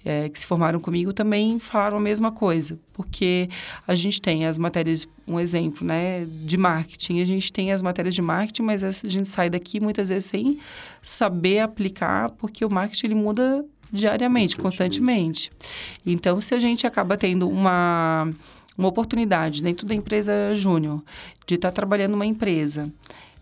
é, 0.05 0.29
que 0.29 0.39
se 0.39 0.47
formaram 0.47 0.79
comigo, 0.79 1.13
também 1.13 1.59
falaram 1.59 1.97
a 1.97 2.01
mesma 2.01 2.31
coisa. 2.31 2.79
Porque 2.93 3.49
a 3.89 3.95
gente 3.95 4.21
tem 4.21 4.47
as 4.47 4.59
matérias, 4.59 5.09
um 5.27 5.41
exemplo, 5.41 5.87
né, 5.87 6.27
de 6.27 6.57
marketing. 6.57 7.21
A 7.21 7.25
gente 7.25 7.53
tem 7.53 7.73
as 7.73 7.83
matérias 7.83 8.15
de 8.15 8.23
marketing, 8.23 8.63
mas 8.63 8.85
a 8.85 8.91
gente 8.91 9.29
sai 9.29 9.49
daqui 9.49 9.81
muitas 9.81 10.11
vezes 10.11 10.27
sem 10.27 10.59
saber 11.03 11.61
aplicar, 11.61 12.31
porque 12.33 12.65
o 12.65 12.71
marketing 12.71 13.07
ele 13.07 13.15
muda 13.15 13.65
diariamente, 13.93 14.57
constantemente. 14.57 15.51
constantemente. 15.51 16.07
Então, 16.07 16.41
se 16.41 16.55
a 16.55 16.59
gente 16.59 16.87
acaba 16.87 17.17
tendo 17.17 17.49
uma, 17.49 18.31
uma 18.77 18.89
oportunidade 18.89 19.63
dentro 19.63 19.87
da 19.87 19.95
empresa 19.95 20.55
júnior 20.55 21.03
de 21.47 21.55
estar 21.55 21.71
tá 21.71 21.75
trabalhando 21.75 22.15
uma 22.15 22.27
empresa 22.27 22.93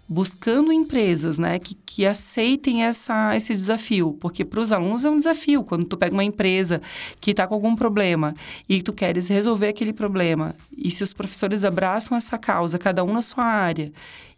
buscando 0.09 0.73
empresas 0.73 1.38
né, 1.38 1.59
que, 1.59 1.75
que 1.75 2.07
aceitem 2.07 2.85
essa, 2.85 3.37
esse 3.37 3.53
desafio, 3.55 4.16
porque 4.18 4.44
para 4.44 4.61
os 4.61 4.73
alunos 4.73 5.05
é 5.05 5.11
um 5.11 5.18
desafio. 5.18 5.62
Quando 5.62 5.85
tu 5.85 5.97
pega 5.99 6.14
uma 6.14 6.25
empresa 6.25 6.81
que 7.21 7.33
está 7.33 7.47
com 7.47 7.55
algum 7.55 7.77
problema 7.77 8.35
e 8.68 8.83
tu 8.83 8.92
queres 8.92 9.29
resolver 9.29 9.68
aquele 9.68 9.92
problema, 9.92 10.55
e 10.77 10.90
se 10.90 11.03
os 11.03 11.12
professores 11.12 11.62
abraçam 11.62 12.16
essa 12.16 12.38
causa, 12.38 12.79
cada 12.79 13.05
um 13.05 13.12
na 13.12 13.21
sua 13.21 13.44
área, 13.44 13.92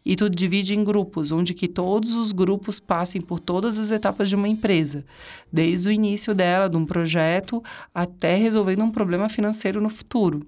e 0.05 0.17
tu 0.17 0.29
divide 0.29 0.75
em 0.75 0.83
grupos, 0.83 1.31
onde 1.31 1.55
que 1.55 1.69
todos 1.69 2.15
os 2.15 2.33
grupos 2.33 2.81
passem 2.81 3.21
por 3.21 3.39
todas 3.39 3.79
as 3.79 3.93
etapas 3.93 4.29
de 4.29 4.35
uma 4.35 4.49
empresa, 4.49 5.05
desde 5.53 5.89
o 5.89 5.93
início 5.93 6.35
dela, 6.35 6.69
de 6.69 6.77
um 6.77 6.87
projeto, 6.87 7.63
até 7.95 8.35
resolvendo 8.35 8.83
um 8.83 8.91
problema 8.91 9.29
financeiro 9.29 9.81
no 9.81 9.91
futuro. 9.91 10.45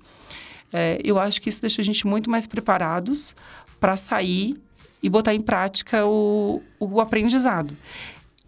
É, 0.73 0.99
eu 1.05 1.19
acho 1.19 1.41
que 1.41 1.51
isso 1.51 1.61
deixa 1.61 1.83
a 1.83 1.85
gente 1.85 2.07
muito 2.07 2.31
mais 2.31 2.47
preparados 2.47 3.37
para 3.79 3.95
sair 3.95 4.57
e 5.03 5.09
botar 5.09 5.35
em 5.35 5.41
prática 5.41 6.07
o, 6.07 6.63
o 6.79 7.01
aprendizado. 7.01 7.77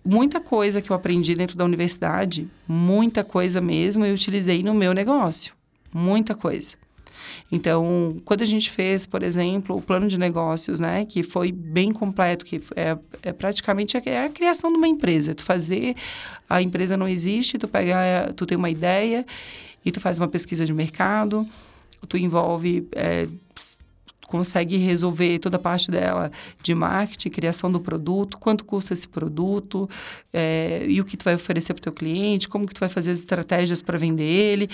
Muita 0.04 0.38
coisa 0.38 0.82
que 0.82 0.90
eu 0.90 0.96
aprendi 0.96 1.34
dentro 1.34 1.56
da 1.56 1.64
universidade, 1.64 2.46
muita 2.68 3.24
coisa 3.24 3.60
mesmo, 3.60 4.04
eu 4.04 4.14
utilizei 4.14 4.62
no 4.62 4.74
meu 4.74 4.92
negócio. 4.92 5.54
Muita 5.92 6.34
coisa. 6.34 6.76
Então, 7.50 8.20
quando 8.24 8.42
a 8.42 8.46
gente 8.46 8.70
fez, 8.70 9.06
por 9.06 9.22
exemplo, 9.22 9.76
o 9.76 9.82
plano 9.82 10.06
de 10.06 10.18
negócios, 10.18 10.80
né, 10.80 11.04
que 11.04 11.22
foi 11.22 11.52
bem 11.52 11.92
completo, 11.92 12.44
que 12.44 12.60
é, 12.76 12.98
é 13.22 13.32
praticamente 13.32 13.96
a, 13.96 14.02
é 14.04 14.26
a 14.26 14.28
criação 14.28 14.70
de 14.70 14.76
uma 14.76 14.88
empresa. 14.88 15.34
Tu 15.34 15.42
fazer, 15.42 15.94
a 16.48 16.60
empresa 16.60 16.96
não 16.96 17.08
existe, 17.08 17.56
tu 17.58 17.68
pega, 17.68 18.32
tu 18.36 18.44
tem 18.44 18.58
uma 18.58 18.70
ideia 18.70 19.24
e 19.84 19.90
tu 19.90 20.00
faz 20.00 20.18
uma 20.18 20.28
pesquisa 20.28 20.64
de 20.64 20.72
mercado, 20.72 21.46
tu 22.08 22.16
envolve 22.16 22.86
é, 22.92 23.28
consegue 24.26 24.76
resolver 24.76 25.38
toda 25.38 25.56
a 25.56 25.60
parte 25.60 25.90
dela 25.90 26.30
de 26.62 26.74
marketing, 26.74 27.30
criação 27.30 27.70
do 27.70 27.80
produto, 27.80 28.38
quanto 28.38 28.64
custa 28.64 28.92
esse 28.92 29.06
produto 29.06 29.88
é, 30.32 30.84
e 30.88 31.00
o 31.00 31.04
que 31.04 31.16
tu 31.16 31.24
vai 31.24 31.34
oferecer 31.34 31.74
para 31.74 31.80
o 31.80 31.82
teu 31.84 31.92
cliente, 31.92 32.48
como 32.48 32.66
que 32.66 32.74
tu 32.74 32.80
vai 32.80 32.88
fazer 32.88 33.10
as 33.10 33.18
estratégias 33.18 33.82
para 33.82 33.98
vender 33.98 34.24
ele 34.24 34.68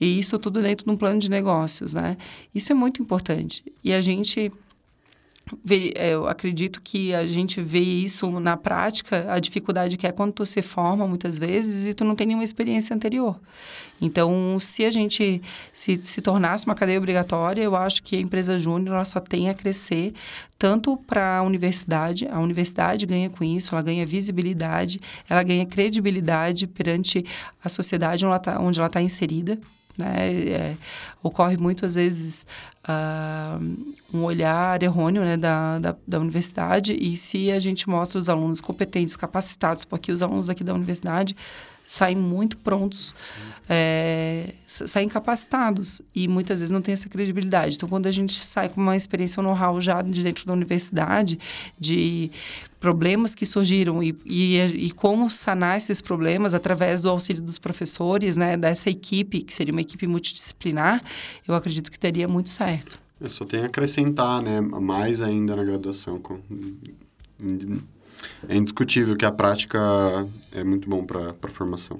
e 0.00 0.18
isso 0.18 0.38
tudo 0.38 0.60
dentro 0.62 0.84
de 0.84 0.90
um 0.90 0.96
plano 0.96 1.18
de 1.18 1.30
negócios, 1.30 1.94
né? 1.94 2.16
Isso 2.54 2.72
é 2.72 2.74
muito 2.74 3.02
importante 3.02 3.64
e 3.82 3.92
a 3.92 4.02
gente 4.02 4.52
eu 5.94 6.26
acredito 6.26 6.82
que 6.82 7.14
a 7.14 7.24
gente 7.26 7.60
vê 7.60 7.78
isso 7.78 8.40
na 8.40 8.56
prática, 8.56 9.32
a 9.32 9.38
dificuldade 9.38 9.96
que 9.96 10.06
é 10.06 10.10
quando 10.10 10.32
tu 10.32 10.44
se 10.44 10.60
forma 10.60 11.06
muitas 11.06 11.38
vezes 11.38 11.86
e 11.86 11.94
tu 11.94 12.04
não 12.04 12.16
tem 12.16 12.26
nenhuma 12.26 12.42
experiência 12.42 12.94
anterior. 12.96 13.38
Então, 14.00 14.58
se 14.58 14.84
a 14.84 14.90
gente 14.90 15.40
se, 15.72 16.00
se 16.02 16.20
tornasse 16.20 16.66
uma 16.66 16.74
cadeia 16.74 16.98
obrigatória, 16.98 17.62
eu 17.62 17.76
acho 17.76 18.02
que 18.02 18.16
a 18.16 18.20
empresa 18.20 18.58
júnior 18.58 19.06
só 19.06 19.20
tem 19.20 19.48
a 19.48 19.54
crescer 19.54 20.12
tanto 20.58 20.96
para 20.96 21.38
a 21.38 21.42
universidade, 21.42 22.26
a 22.26 22.40
universidade 22.40 23.06
ganha 23.06 23.30
com 23.30 23.44
isso, 23.44 23.74
ela 23.74 23.82
ganha 23.82 24.04
visibilidade, 24.04 25.00
ela 25.28 25.42
ganha 25.42 25.64
credibilidade 25.64 26.66
perante 26.66 27.24
a 27.62 27.68
sociedade 27.68 28.26
onde 28.26 28.78
ela 28.78 28.86
está 28.86 28.88
tá 28.88 29.02
inserida. 29.02 29.58
Né? 29.96 30.30
É, 30.48 30.76
ocorre 31.22 31.56
muitas 31.56 31.94
vezes 31.94 32.46
uh, 32.86 33.86
um 34.12 34.24
olhar 34.24 34.82
errôneo 34.82 35.22
né, 35.22 35.36
da, 35.36 35.78
da, 35.78 35.96
da, 36.06 36.20
universidade 36.20 36.92
e 36.92 37.16
se 37.16 37.50
a 37.50 37.58
gente 37.58 37.88
mostra 37.88 38.18
os 38.18 38.28
alunos 38.28 38.60
competentes, 38.60 39.16
capacitados, 39.16 39.84
porque 39.84 40.12
os 40.12 40.22
alunos 40.22 40.48
aqui 40.48 40.62
da 40.62 40.74
universidade 40.74 41.34
saem 41.86 42.16
muito 42.16 42.56
prontos, 42.58 43.14
é, 43.68 44.54
saem 44.66 45.08
capacitados 45.08 46.02
e 46.12 46.26
muitas 46.26 46.58
vezes 46.58 46.70
não 46.70 46.82
tem 46.82 46.92
essa 46.92 47.08
credibilidade. 47.08 47.76
Então, 47.76 47.88
quando 47.88 48.06
a 48.06 48.10
gente 48.10 48.44
sai 48.44 48.68
com 48.68 48.80
uma 48.80 48.96
experiência, 48.96 49.40
um 49.40 49.44
know-how 49.44 49.80
já 49.80 50.02
de 50.02 50.20
dentro 50.24 50.44
da 50.44 50.52
universidade, 50.52 51.38
de 51.78 52.32
problemas 52.86 53.34
que 53.34 53.44
surgiram 53.44 54.00
e, 54.00 54.16
e, 54.24 54.60
e, 54.60 54.90
como 54.92 55.28
sanar 55.28 55.76
esses 55.76 56.00
problemas 56.00 56.54
através 56.54 57.02
do 57.02 57.08
auxílio 57.08 57.42
dos 57.42 57.58
professores, 57.58 58.36
né, 58.36 58.56
dessa 58.56 58.88
equipe, 58.88 59.42
que 59.42 59.52
seria 59.52 59.72
uma 59.72 59.80
equipe 59.80 60.06
multidisciplinar, 60.06 61.02
eu 61.48 61.56
acredito 61.56 61.90
que 61.90 61.98
teria 61.98 62.28
muito 62.28 62.48
certo. 62.48 62.96
Eu 63.20 63.28
só 63.28 63.44
tenho 63.44 63.64
a 63.64 63.66
acrescentar, 63.66 64.40
né, 64.40 64.60
mais 64.60 65.20
ainda 65.20 65.56
na 65.56 65.64
graduação, 65.64 66.20
com 66.20 66.38
é 68.48 68.56
indiscutível 68.56 69.16
que 69.16 69.24
a 69.24 69.32
prática 69.32 69.80
é 70.52 70.62
muito 70.62 70.88
bom 70.88 71.04
para 71.04 71.34
a 71.42 71.48
formação. 71.48 71.98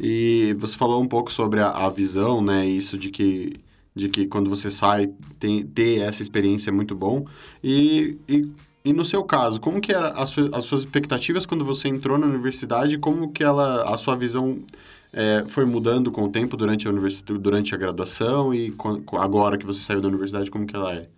E 0.00 0.56
você 0.58 0.74
falou 0.74 1.02
um 1.02 1.06
pouco 1.06 1.30
sobre 1.30 1.60
a, 1.60 1.68
a, 1.68 1.90
visão, 1.90 2.42
né? 2.42 2.66
Isso 2.66 2.96
de 2.96 3.10
que, 3.10 3.60
de 3.94 4.08
que 4.08 4.26
quando 4.26 4.48
você 4.48 4.70
sai, 4.70 5.10
tem, 5.38 5.64
ter 5.64 6.00
essa 6.00 6.22
experiência 6.22 6.70
é 6.70 6.72
muito 6.72 6.94
bom. 6.94 7.26
E, 7.62 8.16
e, 8.26 8.48
e 8.84 8.92
no 8.92 9.04
seu 9.04 9.24
caso, 9.24 9.60
como 9.60 9.80
que 9.80 9.92
eram 9.92 10.08
as, 10.08 10.36
as 10.52 10.64
suas 10.64 10.82
expectativas 10.82 11.46
quando 11.46 11.64
você 11.64 11.88
entrou 11.88 12.18
na 12.18 12.26
universidade? 12.26 12.98
Como 12.98 13.32
que 13.32 13.42
ela, 13.42 13.82
a 13.90 13.96
sua 13.96 14.14
visão 14.14 14.62
é, 15.10 15.42
foi 15.48 15.64
mudando 15.64 16.12
com 16.12 16.24
o 16.24 16.28
tempo 16.28 16.54
durante 16.54 16.86
a, 16.86 16.90
universidade, 16.90 17.40
durante 17.40 17.74
a 17.74 17.78
graduação? 17.78 18.52
E 18.52 18.74
agora 19.12 19.56
que 19.56 19.64
você 19.64 19.80
saiu 19.80 20.02
da 20.02 20.08
universidade, 20.08 20.50
como 20.50 20.66
que 20.66 20.76
ela 20.76 20.94
é? 20.94 21.08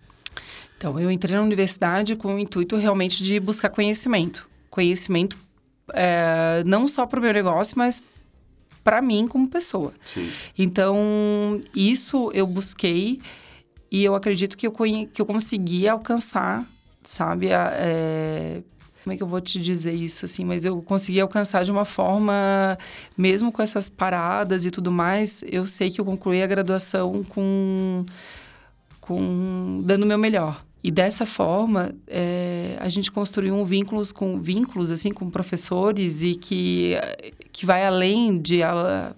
Então, 0.79 1.01
eu 1.01 1.11
entrei 1.11 1.35
na 1.35 1.43
universidade 1.43 2.15
com 2.15 2.37
o 2.37 2.39
intuito 2.39 2.77
realmente 2.77 3.21
de 3.23 3.41
buscar 3.41 3.71
conhecimento. 3.71 4.49
Conhecimento 4.71 5.37
é, 5.93 6.63
não 6.65 6.87
só 6.87 7.05
para 7.05 7.19
o 7.19 7.23
meu 7.23 7.33
negócio, 7.33 7.77
mas 7.77 8.01
para 8.85 9.03
mim 9.03 9.27
como 9.27 9.49
pessoa. 9.49 9.93
Sim. 10.05 10.31
Então, 10.57 11.61
isso 11.75 12.31
eu 12.33 12.47
busquei 12.47 13.21
e 13.91 14.05
eu 14.05 14.15
acredito 14.15 14.57
que 14.57 14.67
eu, 14.67 14.73
que 14.73 15.21
eu 15.21 15.27
consegui 15.27 15.89
alcançar, 15.89 16.65
sabe? 17.07 17.49
É, 17.51 18.63
como 19.07 19.15
é 19.15 19.17
que 19.17 19.23
eu 19.23 19.29
vou 19.29 19.41
te 19.41 19.61
dizer 19.61 19.95
isso, 19.95 20.25
assim? 20.25 20.45
Mas 20.45 20.65
eu 20.65 20.83
consegui 20.83 21.21
alcançar 21.21 21.65
de 21.65 21.71
uma 21.71 21.85
forma, 21.85 22.77
mesmo 23.17 23.53
com 23.53 23.63
essas 23.63 23.89
paradas 23.89 24.67
e 24.67 24.71
tudo 24.71 24.91
mais, 24.91 25.45
eu 25.47 25.65
sei 25.67 25.91
que 25.91 26.01
eu 26.01 26.05
concluí 26.05 26.43
a 26.43 26.47
graduação 26.47 27.23
com, 27.23 28.05
com 29.01 29.81
dando 29.85 30.03
o 30.03 30.07
meu 30.07 30.19
melhor. 30.19 30.66
E 30.87 30.91
dessa 30.93 31.27
forma, 31.27 31.93
é, 32.07 32.77
a 32.79 32.89
gente 32.89 33.11
construiu 33.11 33.57
um 33.57 33.65
vínculos 33.65 34.13
com 34.13 34.41
vínculos 34.41 34.93
assim 34.93 35.11
com 35.11 35.29
professores 35.29 36.23
e 36.23 36.37
que 36.37 36.95
que 37.51 37.67
vai 37.67 37.85
além 37.85 38.41
de 38.41 38.61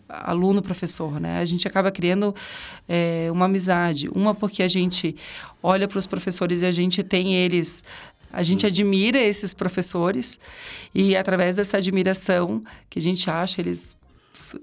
aluno 0.09 0.63
professor, 0.63 1.21
né? 1.21 1.41
A 1.41 1.45
gente 1.45 1.69
acaba 1.69 1.91
criando 1.91 2.35
é, 2.89 3.29
uma 3.31 3.45
amizade, 3.45 4.09
uma 4.09 4.35
porque 4.35 4.63
a 4.63 4.69
gente 4.69 5.15
olha 5.63 5.87
para 5.87 5.99
os 5.99 6.07
professores 6.07 6.63
e 6.63 6.65
a 6.65 6.71
gente 6.71 7.03
tem 7.03 7.35
eles 7.35 7.85
a 8.33 8.43
gente 8.43 8.65
admira 8.65 9.19
esses 9.19 9.53
professores 9.53 10.41
e 10.95 11.15
através 11.19 11.57
dessa 11.57 11.77
admiração 11.77 12.63
que 12.89 12.99
a 12.99 13.03
gente 13.03 13.29
acha 13.29 13.61
eles 13.61 13.95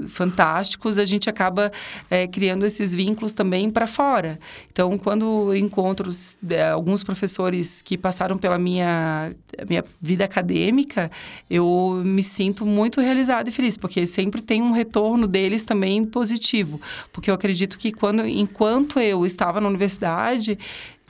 fantásticos, 0.07 0.97
a 0.97 1.05
gente 1.05 1.29
acaba 1.29 1.71
é, 2.09 2.27
criando 2.27 2.65
esses 2.65 2.93
vínculos 2.93 3.33
também 3.33 3.69
para 3.69 3.87
fora. 3.87 4.39
Então, 4.71 4.97
quando 4.97 5.55
encontro 5.55 6.11
é, 6.49 6.69
alguns 6.69 7.03
professores 7.03 7.81
que 7.81 7.97
passaram 7.97 8.37
pela 8.37 8.57
minha, 8.57 9.35
minha 9.67 9.83
vida 10.01 10.25
acadêmica, 10.25 11.11
eu 11.49 12.01
me 12.03 12.23
sinto 12.23 12.65
muito 12.65 13.01
realizada 13.01 13.49
e 13.49 13.51
feliz, 13.51 13.77
porque 13.77 14.07
sempre 14.07 14.41
tem 14.41 14.61
um 14.61 14.71
retorno 14.71 15.27
deles 15.27 15.63
também 15.63 16.05
positivo. 16.05 16.79
Porque 17.11 17.29
eu 17.29 17.35
acredito 17.35 17.77
que 17.77 17.91
quando, 17.91 18.25
enquanto 18.25 18.99
eu 18.99 19.25
estava 19.25 19.61
na 19.61 19.67
universidade, 19.67 20.57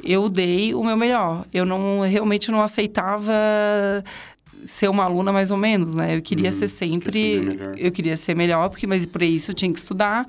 eu 0.03 0.27
dei 0.27 0.73
o 0.73 0.83
meu 0.83 0.97
melhor. 0.97 1.45
Eu 1.53 1.65
não 1.65 2.01
realmente 2.01 2.51
não 2.51 2.61
aceitava 2.61 3.33
ser 4.65 4.89
uma 4.89 5.03
aluna 5.03 5.31
mais 5.31 5.51
ou 5.51 5.57
menos, 5.57 5.95
né? 5.95 6.15
Eu 6.15 6.21
queria 6.21 6.49
hum, 6.49 6.53
ser 6.53 6.67
sempre, 6.67 7.41
eu 7.77 7.91
queria 7.91 8.17
ser 8.17 8.35
melhor, 8.35 8.69
porque 8.69 8.87
mas 8.87 9.05
por 9.05 9.21
isso 9.21 9.51
eu 9.51 9.55
tinha 9.55 9.71
que 9.71 9.79
estudar. 9.79 10.27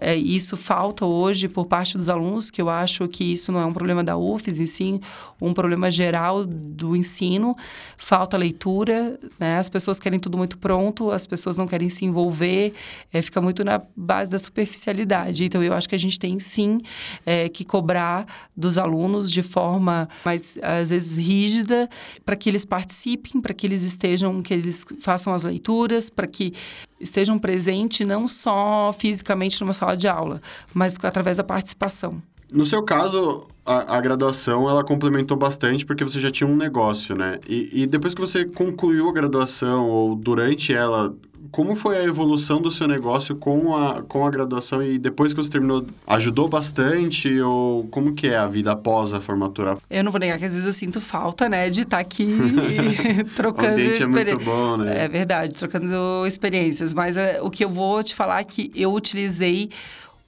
É, 0.00 0.16
isso 0.16 0.56
falta 0.56 1.04
hoje 1.04 1.46
por 1.46 1.66
parte 1.66 1.96
dos 1.96 2.08
alunos, 2.08 2.50
que 2.50 2.60
eu 2.60 2.70
acho 2.70 3.06
que 3.06 3.22
isso 3.32 3.52
não 3.52 3.60
é 3.60 3.66
um 3.66 3.72
problema 3.72 4.02
da 4.02 4.16
UFES, 4.16 4.60
em 4.60 4.66
sim 4.66 5.00
um 5.40 5.52
problema 5.52 5.90
geral 5.90 6.44
do 6.46 6.96
ensino. 6.96 7.54
Falta 7.98 8.36
leitura, 8.36 9.18
né? 9.38 9.58
as 9.58 9.68
pessoas 9.68 10.00
querem 10.00 10.18
tudo 10.18 10.38
muito 10.38 10.56
pronto, 10.58 11.10
as 11.10 11.26
pessoas 11.26 11.56
não 11.56 11.66
querem 11.66 11.90
se 11.90 12.04
envolver, 12.04 12.72
é, 13.12 13.20
fica 13.20 13.40
muito 13.40 13.62
na 13.62 13.80
base 13.94 14.30
da 14.30 14.38
superficialidade. 14.38 15.44
Então, 15.44 15.62
eu 15.62 15.74
acho 15.74 15.88
que 15.88 15.94
a 15.94 15.98
gente 15.98 16.18
tem 16.18 16.40
sim 16.40 16.80
é, 17.26 17.48
que 17.48 17.64
cobrar 17.64 18.26
dos 18.56 18.78
alunos 18.78 19.30
de 19.30 19.42
forma 19.42 20.08
mais, 20.24 20.58
às 20.62 20.90
vezes, 20.90 21.18
rígida, 21.18 21.88
para 22.24 22.36
que 22.36 22.48
eles 22.48 22.64
participem, 22.64 23.40
para 23.40 23.52
que 23.52 23.66
eles 23.66 23.82
estejam, 23.82 24.40
que 24.40 24.54
eles 24.54 24.84
façam 25.00 25.34
as 25.34 25.44
leituras, 25.44 26.08
para 26.08 26.26
que 26.26 26.52
estejam 27.00 27.38
presentes 27.38 28.06
não 28.06 28.28
só 28.28 28.94
fisicamente 28.96 29.60
numa 29.60 29.72
sala 29.72 29.96
de 29.96 30.06
aula, 30.06 30.40
mas 30.74 30.96
através 31.02 31.38
da 31.38 31.44
participação. 31.44 32.22
No 32.52 32.64
seu 32.64 32.82
caso, 32.82 33.46
a, 33.64 33.96
a, 33.96 34.00
graduação 34.00 34.68
ela 34.68 34.82
complementou 34.82 35.36
bastante 35.36 35.86
porque 35.86 36.02
você 36.02 36.18
já 36.18 36.30
tinha 36.30 36.48
um 36.48 36.56
negócio, 36.56 37.14
né? 37.14 37.38
E, 37.48 37.82
e 37.82 37.86
depois 37.86 38.12
que 38.12 38.20
você 38.20 38.44
concluiu 38.44 39.08
a 39.08 39.12
graduação 39.12 39.88
ou 39.88 40.16
durante 40.16 40.74
ela, 40.74 41.14
como 41.50 41.74
foi 41.74 41.98
a 41.98 42.04
evolução 42.04 42.60
do 42.60 42.70
seu 42.70 42.86
negócio 42.86 43.34
com 43.36 43.76
a, 43.76 44.02
com 44.02 44.26
a 44.26 44.30
graduação 44.30 44.82
e 44.82 44.98
depois 44.98 45.32
que 45.32 45.42
você 45.42 45.50
terminou, 45.50 45.84
ajudou 46.06 46.48
bastante 46.48 47.40
ou 47.40 47.86
como 47.88 48.14
que 48.14 48.28
é 48.28 48.36
a 48.36 48.46
vida 48.46 48.72
após 48.72 49.12
a 49.12 49.20
formatura? 49.20 49.76
Eu 49.90 50.04
não 50.04 50.12
vou 50.12 50.20
negar 50.20 50.38
que 50.38 50.44
às 50.44 50.52
vezes 50.52 50.66
eu 50.66 50.72
sinto 50.72 51.00
falta, 51.00 51.48
né, 51.48 51.68
de 51.70 51.82
estar 51.82 51.96
tá 51.96 52.00
aqui 52.00 52.26
trocando 53.34 53.80
experiências. 53.80 54.02
é 54.02 54.06
muito 54.06 54.44
bom, 54.44 54.76
né? 54.76 55.04
É 55.04 55.08
verdade, 55.08 55.54
trocando 55.54 56.26
experiências, 56.26 56.94
mas 56.94 57.16
é, 57.16 57.40
o 57.42 57.50
que 57.50 57.64
eu 57.64 57.70
vou 57.70 58.02
te 58.02 58.14
falar 58.14 58.40
é 58.40 58.44
que 58.44 58.70
eu 58.74 58.92
utilizei 58.92 59.70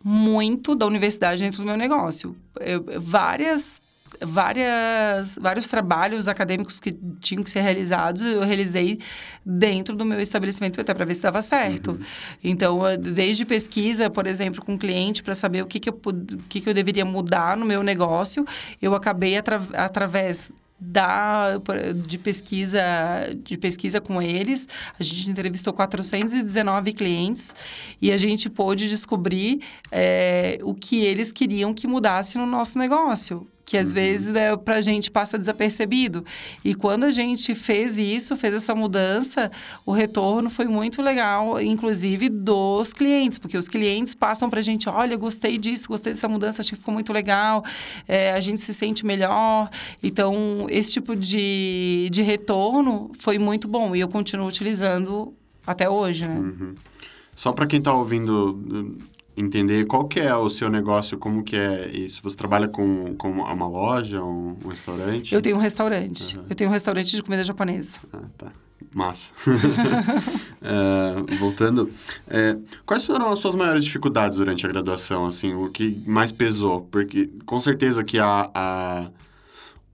muito 0.03 0.75
da 0.75 0.87
universidade 0.87 1.43
dentro 1.43 1.59
do 1.59 1.65
meu 1.65 1.77
negócio. 1.77 2.35
Eu, 2.61 2.85
várias 3.01 3.81
várias, 4.25 5.37
vários 5.41 5.69
trabalhos 5.69 6.29
acadêmicos 6.29 6.81
que 6.81 6.97
tinham 7.21 7.43
que 7.43 7.51
ser 7.51 7.61
realizados, 7.61 8.23
eu 8.23 8.43
realizei 8.43 8.99
dentro 9.45 9.97
do 9.97 10.05
meu 10.05 10.21
estabelecimento 10.21 10.81
até 10.81 10.95
para 10.95 11.05
ver 11.05 11.15
se 11.15 11.23
dava 11.23 11.43
certo. 11.43 11.93
Uhum. 11.93 11.99
Então, 12.43 12.81
desde 12.99 13.45
pesquisa, 13.45 14.11
por 14.11 14.27
exemplo, 14.27 14.65
com 14.65 14.79
cliente 14.79 15.23
para 15.23 15.35
saber 15.35 15.63
o 15.63 15.67
que, 15.67 15.81
que, 15.81 15.89
eu, 15.89 15.95
o 15.95 16.43
que, 16.49 16.61
que 16.61 16.69
eu 16.69 16.75
deveria 16.75 17.05
mudar 17.05 17.57
no 17.57 17.65
meu 17.65 17.83
negócio, 17.83 18.45
eu 18.81 18.95
acabei 18.95 19.37
atra, 19.37 19.61
através 19.75 20.51
da, 20.83 21.59
de, 21.95 22.19
pesquisa, 22.19 22.83
de 23.45 23.57
pesquisa 23.57 24.01
com 24.01 24.21
eles. 24.21 24.67
A 24.99 25.03
gente 25.03 25.31
entrevistou 25.31 25.73
419 25.73 26.93
clientes 26.93 27.55
e 28.01 28.11
a 28.11 28.17
gente 28.17 28.51
pôde 28.51 28.89
descobrir 28.89 29.61
é, 29.93 30.59
o 30.63 30.75
que 30.75 31.05
eles 31.05 31.31
queriam 31.31 31.73
que 31.73 31.87
mudasse 31.87 32.37
no 32.37 32.47
nosso 32.47 32.79
negócio 32.79 33.47
que 33.65 33.79
às 33.79 33.89
uhum. 33.89 33.95
vezes 33.95 34.33
né, 34.33 34.57
para 34.57 34.77
a 34.77 34.81
gente 34.81 35.11
passa 35.11 35.39
desapercebido. 35.39 36.25
E 36.65 36.75
quando 36.75 37.05
a 37.05 37.11
gente 37.11 37.55
fez 37.55 37.99
isso, 37.99 38.37
fez 38.37 38.55
essa 38.55 38.75
mudança, 38.75 39.51
o 39.87 39.93
retorno 39.93 40.51
foi 40.51 40.67
muito 40.67 41.01
legal, 41.01 41.61
inclusive 41.61 42.29
dos 42.29 42.93
clientes, 42.93 43.39
porque 43.39 43.57
os 43.57 43.69
clientes 43.69 44.15
passam 44.15 44.51
para 44.51 44.61
a 44.61 44.63
gente, 44.63 44.89
olha, 44.89 45.17
gostei 45.17 45.59
disso, 45.59 45.89
gostei 45.89 46.13
dessa 46.13 46.29
mudança, 46.29 46.63
acho 46.63 46.71
que 46.71 46.77
ficou 46.77 46.93
muito 46.93 47.13
legal, 47.13 47.65
é, 48.07 48.33
a 48.33 48.41
gente 48.41 48.61
se 48.61 48.75
sente 48.75 49.07
melhor. 49.07 49.71
Então, 50.03 50.67
esse 50.69 50.93
tipo 50.93 51.15
de, 51.15 52.09
de 52.11 52.23
retorno 52.23 53.11
foi 53.19 53.39
muito 53.39 53.69
bom 53.69 53.95
e 53.95 54.01
eu 54.01 54.09
continuo 54.09 54.49
utilizando 54.49 55.35
até 55.67 55.89
hoje, 55.89 56.27
né? 56.27 56.39
Uhum. 56.39 56.75
Só 57.35 57.53
para 57.53 57.67
quem 57.67 57.79
está 57.79 57.95
ouvindo 57.95 58.97
entender 59.37 59.87
qual 59.87 60.07
que 60.07 60.21
é 60.21 60.35
o 60.35 60.49
seu 60.49 60.69
negócio, 60.69 61.19
como 61.19 61.43
que 61.43 61.57
é 61.57 61.89
isso. 61.89 62.23
Você 62.23 62.37
trabalha 62.37 62.69
com, 62.69 63.15
com 63.17 63.31
uma 63.31 63.67
loja, 63.67 64.23
um, 64.23 64.57
um 64.65 64.69
restaurante? 64.69 65.35
Eu 65.35 65.41
tenho 65.41 65.57
um 65.57 65.61
restaurante. 65.61 66.37
Uhum. 66.37 66.45
Eu 66.49 66.55
tenho 66.55 66.71
um 66.71 66.73
restaurante 66.73 67.17
de 67.17 67.23
comida 67.23 67.43
japonesa. 67.43 67.99
Ah, 68.13 68.19
tá. 68.37 68.53
Massa. 68.95 69.33
é, 70.61 71.37
voltando, 71.37 71.91
é, 72.29 72.59
quais 72.85 73.07
foram 73.07 73.33
as 73.33 73.39
suas 73.39 73.55
maiores 73.55 73.85
dificuldades 73.85 74.37
durante 74.37 74.67
a 74.67 74.69
graduação, 74.69 75.27
assim, 75.27 75.55
o 75.55 75.71
que 75.71 76.03
mais 76.07 76.31
pesou? 76.31 76.83
Porque 76.91 77.31
com 77.47 77.59
certeza 77.59 78.05
que 78.05 78.19
a, 78.19 78.51
a 78.55 79.11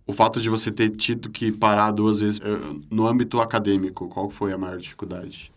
o 0.05 0.13
fato 0.15 0.41
de 0.41 0.49
você 0.49 0.73
ter 0.73 0.89
tido 0.89 1.29
que 1.29 1.53
parar 1.53 1.91
duas 1.91 2.21
vezes 2.21 2.41
é, 2.41 2.59
no 2.91 3.07
âmbito 3.07 3.39
acadêmico, 3.41 4.09
qual 4.09 4.31
foi 4.31 4.55
a 4.55 4.59
maior 4.59 4.79
dificuldade? 4.79 5.53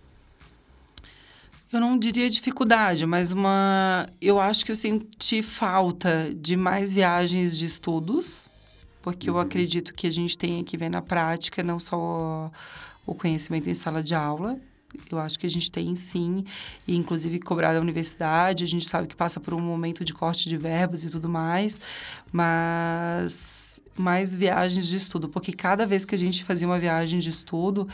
Eu 1.71 1.79
não 1.79 1.97
diria 1.97 2.29
dificuldade, 2.29 3.05
mas 3.05 3.31
uma. 3.31 4.05
Eu 4.21 4.41
acho 4.41 4.65
que 4.65 4.71
eu 4.71 4.75
senti 4.75 5.41
falta 5.41 6.33
de 6.35 6.57
mais 6.57 6.93
viagens 6.93 7.57
de 7.57 7.65
estudos, 7.65 8.49
porque 9.01 9.29
eu 9.29 9.35
uhum. 9.35 9.39
acredito 9.39 9.93
que 9.93 10.05
a 10.05 10.11
gente 10.11 10.37
tem 10.37 10.65
que 10.65 10.75
ver 10.75 10.89
na 10.89 11.01
prática, 11.01 11.63
não 11.63 11.79
só 11.79 12.51
o 13.05 13.15
conhecimento 13.15 13.69
em 13.69 13.73
sala 13.73 14.03
de 14.03 14.13
aula. 14.13 14.59
Eu 15.09 15.17
acho 15.17 15.39
que 15.39 15.47
a 15.47 15.49
gente 15.49 15.71
tem 15.71 15.95
sim, 15.95 16.43
e 16.85 16.97
inclusive 16.97 17.39
cobrar 17.39 17.71
da 17.71 17.79
universidade, 17.79 18.65
a 18.65 18.67
gente 18.67 18.85
sabe 18.85 19.07
que 19.07 19.15
passa 19.15 19.39
por 19.39 19.53
um 19.53 19.61
momento 19.61 20.03
de 20.03 20.13
corte 20.13 20.49
de 20.49 20.57
verbos 20.57 21.05
e 21.05 21.09
tudo 21.09 21.29
mais, 21.29 21.79
mas 22.29 23.79
mais 23.95 24.35
viagens 24.35 24.85
de 24.85 24.97
estudo, 24.97 25.29
porque 25.29 25.53
cada 25.53 25.85
vez 25.85 26.03
que 26.03 26.13
a 26.13 26.17
gente 26.17 26.43
fazia 26.43 26.67
uma 26.67 26.77
viagem 26.77 27.21
de 27.21 27.29
estudo, 27.29 27.87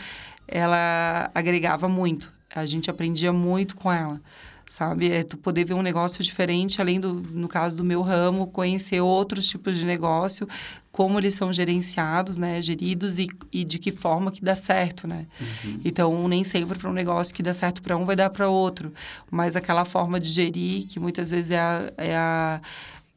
ela 0.48 1.30
agregava 1.36 1.88
muito 1.88 2.36
a 2.60 2.65
gente 2.65 2.89
aprendia 2.89 3.32
muito 3.32 3.76
com 3.76 3.91
ela, 3.91 4.22
sabe? 4.67 5.12
É 5.12 5.24
tu 5.24 5.38
poder 5.38 5.65
ver 5.65 5.74
um 5.74 5.82
negócio 5.82 6.24
diferente, 6.24 6.82
além 6.82 7.00
do, 7.00 7.13
no 7.13 7.48
caso 7.48 7.78
do 7.78 7.84
meu 7.84 8.02
ramo, 8.02 8.48
conhecer 8.48 9.02
outros 9.02 9.48
tipos 9.48 9.78
de 9.78 9.86
negócio, 9.86 10.48
como 10.91 11.20
eles 11.20 11.36
são 11.36 11.54
gerenciados, 11.54 12.38
né? 12.38 12.62
Geridos 12.62 13.20
e, 13.20 13.28
e 13.52 13.63
de 13.63 13.80
que 13.80 13.91
forma 13.91 14.32
que 14.32 14.43
dá 14.43 14.56
certo, 14.56 15.08
né? 15.08 15.28
Uhum. 15.39 15.82
Então, 15.86 16.28
nem 16.28 16.43
sempre 16.43 16.78
para 16.78 16.89
um 16.89 16.93
negócio 16.93 17.34
que 17.34 17.43
dá 17.43 17.54
certo 17.54 17.82
para 17.82 17.96
um 17.96 18.06
vai 18.06 18.15
dar 18.15 18.30
para 18.30 18.50
outro, 18.50 18.93
mas 19.30 19.56
aquela 19.56 19.86
forma 19.86 20.20
de 20.20 20.30
gerir, 20.30 20.88
que 20.88 21.00
muitas 21.00 21.32
vezes 21.32 21.52
é 21.52 21.60
a, 21.60 21.93
é 21.98 22.15
a 22.15 22.62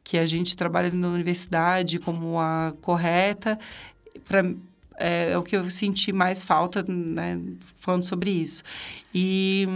que 0.03 0.17
a 0.17 0.25
gente 0.25 0.55
trabalha 0.55 0.91
na 0.91 1.07
universidade 1.07 1.99
como 1.99 2.39
a 2.39 2.73
correta, 2.81 3.57
para 4.27 4.43
é, 5.01 5.31
é, 5.31 5.37
o 5.37 5.43
que 5.43 5.55
eu 5.55 5.69
senti 5.69 6.11
mais 6.13 6.43
falta, 6.43 6.83
né, 6.87 7.39
falando 7.77 8.03
sobre 8.03 8.31
isso. 8.31 8.63
E 9.13 9.67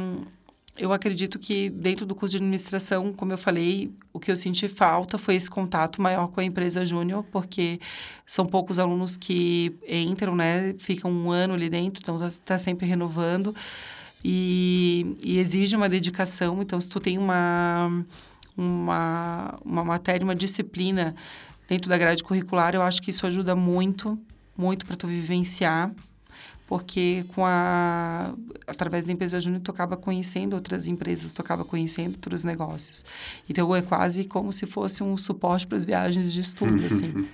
eu 0.77 0.93
acredito 0.93 1.39
que 1.39 1.69
dentro 1.69 2.05
do 2.05 2.13
curso 2.13 2.31
de 2.31 2.37
administração, 2.37 3.11
como 3.11 3.31
eu 3.33 3.37
falei, 3.37 3.91
o 4.13 4.19
que 4.19 4.31
eu 4.31 4.35
senti 4.35 4.67
falta 4.67 5.17
foi 5.17 5.35
esse 5.35 5.49
contato 5.49 6.01
maior 6.01 6.27
com 6.27 6.39
a 6.39 6.43
empresa 6.43 6.85
júnior, 6.85 7.23
porque 7.31 7.79
são 8.25 8.45
poucos 8.45 8.77
alunos 8.77 9.17
que 9.17 9.75
entram, 9.89 10.35
né, 10.35 10.75
ficam 10.77 11.11
um 11.11 11.31
ano 11.31 11.53
ali 11.53 11.69
dentro, 11.69 12.01
então 12.01 12.15
está 12.15 12.31
tá 12.45 12.57
sempre 12.57 12.85
renovando 12.85 13.55
e, 14.23 15.15
e 15.23 15.39
exige 15.39 15.75
uma 15.75 15.89
dedicação. 15.89 16.61
Então, 16.61 16.79
se 16.79 16.89
tu 16.89 16.99
tem 16.99 17.17
uma 17.17 18.05
uma, 18.57 19.57
uma 19.63 19.83
matéria, 19.83 20.23
uma 20.23 20.35
disciplina 20.35 21.15
dentro 21.67 21.89
da 21.89 21.97
grade 21.97 22.23
curricular, 22.23 22.73
eu 22.73 22.81
acho 22.81 23.01
que 23.01 23.09
isso 23.09 23.25
ajuda 23.27 23.55
muito 23.55 24.17
muito 24.57 24.85
para 24.85 24.95
tu 24.95 25.07
vivenciar, 25.07 25.91
porque 26.67 27.25
com 27.35 27.45
a 27.45 28.33
através 28.67 29.05
da 29.05 29.13
empresa 29.13 29.39
júnior 29.39 29.61
tu 29.61 29.71
acaba 29.71 29.95
conhecendo 29.95 30.55
outras 30.55 30.87
empresas, 30.87 31.33
tu 31.33 31.41
acaba 31.41 31.63
conhecendo 31.63 32.15
outros 32.15 32.43
negócios. 32.43 33.05
Então 33.49 33.75
é 33.75 33.81
quase 33.81 34.25
como 34.25 34.51
se 34.51 34.65
fosse 34.65 35.03
um 35.03 35.17
suporte 35.17 35.67
para 35.67 35.77
as 35.77 35.85
viagens 35.85 36.33
de 36.33 36.39
estudo, 36.39 36.83
assim. 36.85 37.27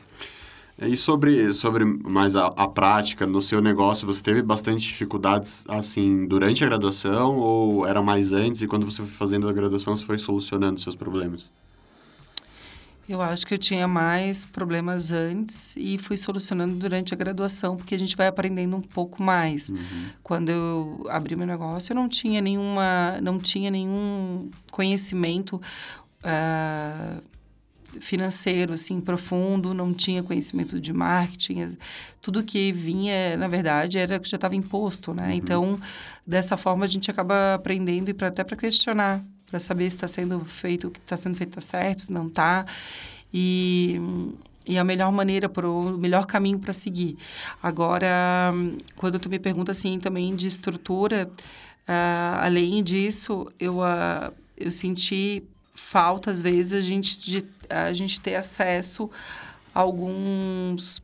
E 0.80 0.98
sobre, 0.98 1.54
sobre 1.54 1.86
mais 1.86 2.36
a, 2.36 2.48
a, 2.48 2.68
prática 2.68 3.28
no 3.28 3.40
seu 3.40 3.62
negócio, 3.62 4.08
você 4.08 4.24
teve 4.24 4.42
bastante 4.42 4.88
dificuldades, 4.88 5.64
assim, 5.68 6.26
durante 6.26 6.64
a 6.64 6.68
graduação 6.68 7.38
ou 7.38 7.86
era 7.86 8.02
mais 8.02 8.32
antes 8.32 8.64
e 8.64 8.68
quando 8.68 8.86
você 8.86 9.04
foi 9.04 9.12
fazendo 9.12 9.48
a 9.48 9.54
graduação 9.54 9.96
você 9.96 10.04
foi 10.04 10.18
solucionando 10.18 10.82
seus 10.82 10.96
problemas? 10.96 11.54
Eu 13.12 13.22
acho 13.22 13.46
que 13.46 13.54
eu 13.54 13.58
tinha 13.58 13.90
mais 13.90 14.46
problemas 14.46 15.12
antes 15.12 15.76
e 15.76 15.98
fui 15.98 16.16
solucionando 16.16 16.76
durante 16.76 17.14
a 17.14 17.18
graduação, 17.18 17.76
porque 17.76 17.94
a 17.94 18.00
gente 18.00 18.16
vai 18.16 18.28
aprendendo 18.28 18.78
um 18.78 18.82
pouco 18.82 19.22
mais. 19.22 19.68
Uhum. 19.68 20.06
Quando 20.24 20.48
eu 20.48 21.06
abri 21.10 21.36
meu 21.36 21.46
negócio, 21.46 21.92
eu 21.92 21.96
não 21.96 22.08
tinha 22.08 22.40
nenhuma, 22.40 23.20
não 23.22 23.38
tinha 23.38 23.70
nenhum 23.70 24.50
conhecimento 24.72 25.62
uh, 26.24 27.22
financeiro 28.00 28.72
assim 28.72 29.02
profundo, 29.02 29.74
não 29.74 29.94
tinha 29.94 30.24
conhecimento 30.24 30.80
de 30.80 30.94
marketing, 30.94 31.78
tudo 32.22 32.42
que 32.42 32.72
vinha, 32.72 33.36
na 33.36 33.50
verdade, 33.50 33.98
era 33.98 34.20
que 34.20 34.30
já 34.30 34.36
estava 34.36 34.56
imposto, 34.56 35.14
né? 35.14 35.28
Uhum. 35.28 35.34
Então, 35.34 35.80
dessa 36.26 36.56
forma 36.56 36.86
a 36.86 36.88
gente 36.88 37.12
acaba 37.12 37.56
aprendendo 37.56 38.08
e 38.08 38.14
pra, 38.14 38.30
até 38.30 38.42
para 38.46 38.56
questionar 38.56 39.22
para 39.52 39.60
saber 39.60 39.90
se 39.90 39.98
está 39.98 40.08
sendo 40.08 40.40
feito, 40.46 40.88
o 40.88 40.92
que 40.92 41.00
está 41.00 41.18
sendo 41.18 41.36
feito 41.36 41.60
está 41.60 41.62
certo, 41.62 42.04
se 42.04 42.14
não 42.14 42.28
está. 42.28 42.66
E, 43.34 44.00
e 44.66 44.78
a 44.78 44.84
melhor 44.84 45.12
maneira, 45.12 45.50
para 45.50 45.70
o 45.70 45.98
melhor 45.98 46.26
caminho 46.26 46.58
para 46.58 46.72
seguir. 46.72 47.18
Agora, 47.62 48.08
quando 48.96 49.20
tu 49.20 49.30
me 49.30 49.38
pergunta 49.38 49.74
assim 49.74 50.00
também 50.00 50.34
de 50.34 50.48
estrutura, 50.48 51.30
uh, 51.30 52.40
além 52.42 52.82
disso, 52.82 53.52
eu, 53.60 53.80
uh, 53.80 54.34
eu 54.56 54.72
senti 54.72 55.44
falta, 55.74 56.32
às 56.32 56.42
vezes, 56.42 56.74
a 56.74 56.82
gente, 56.82 57.20
de, 57.20 57.46
a 57.70 57.92
gente 57.92 58.22
ter 58.22 58.36
acesso 58.36 59.12
a 59.76 59.82
alguns. 59.82 61.00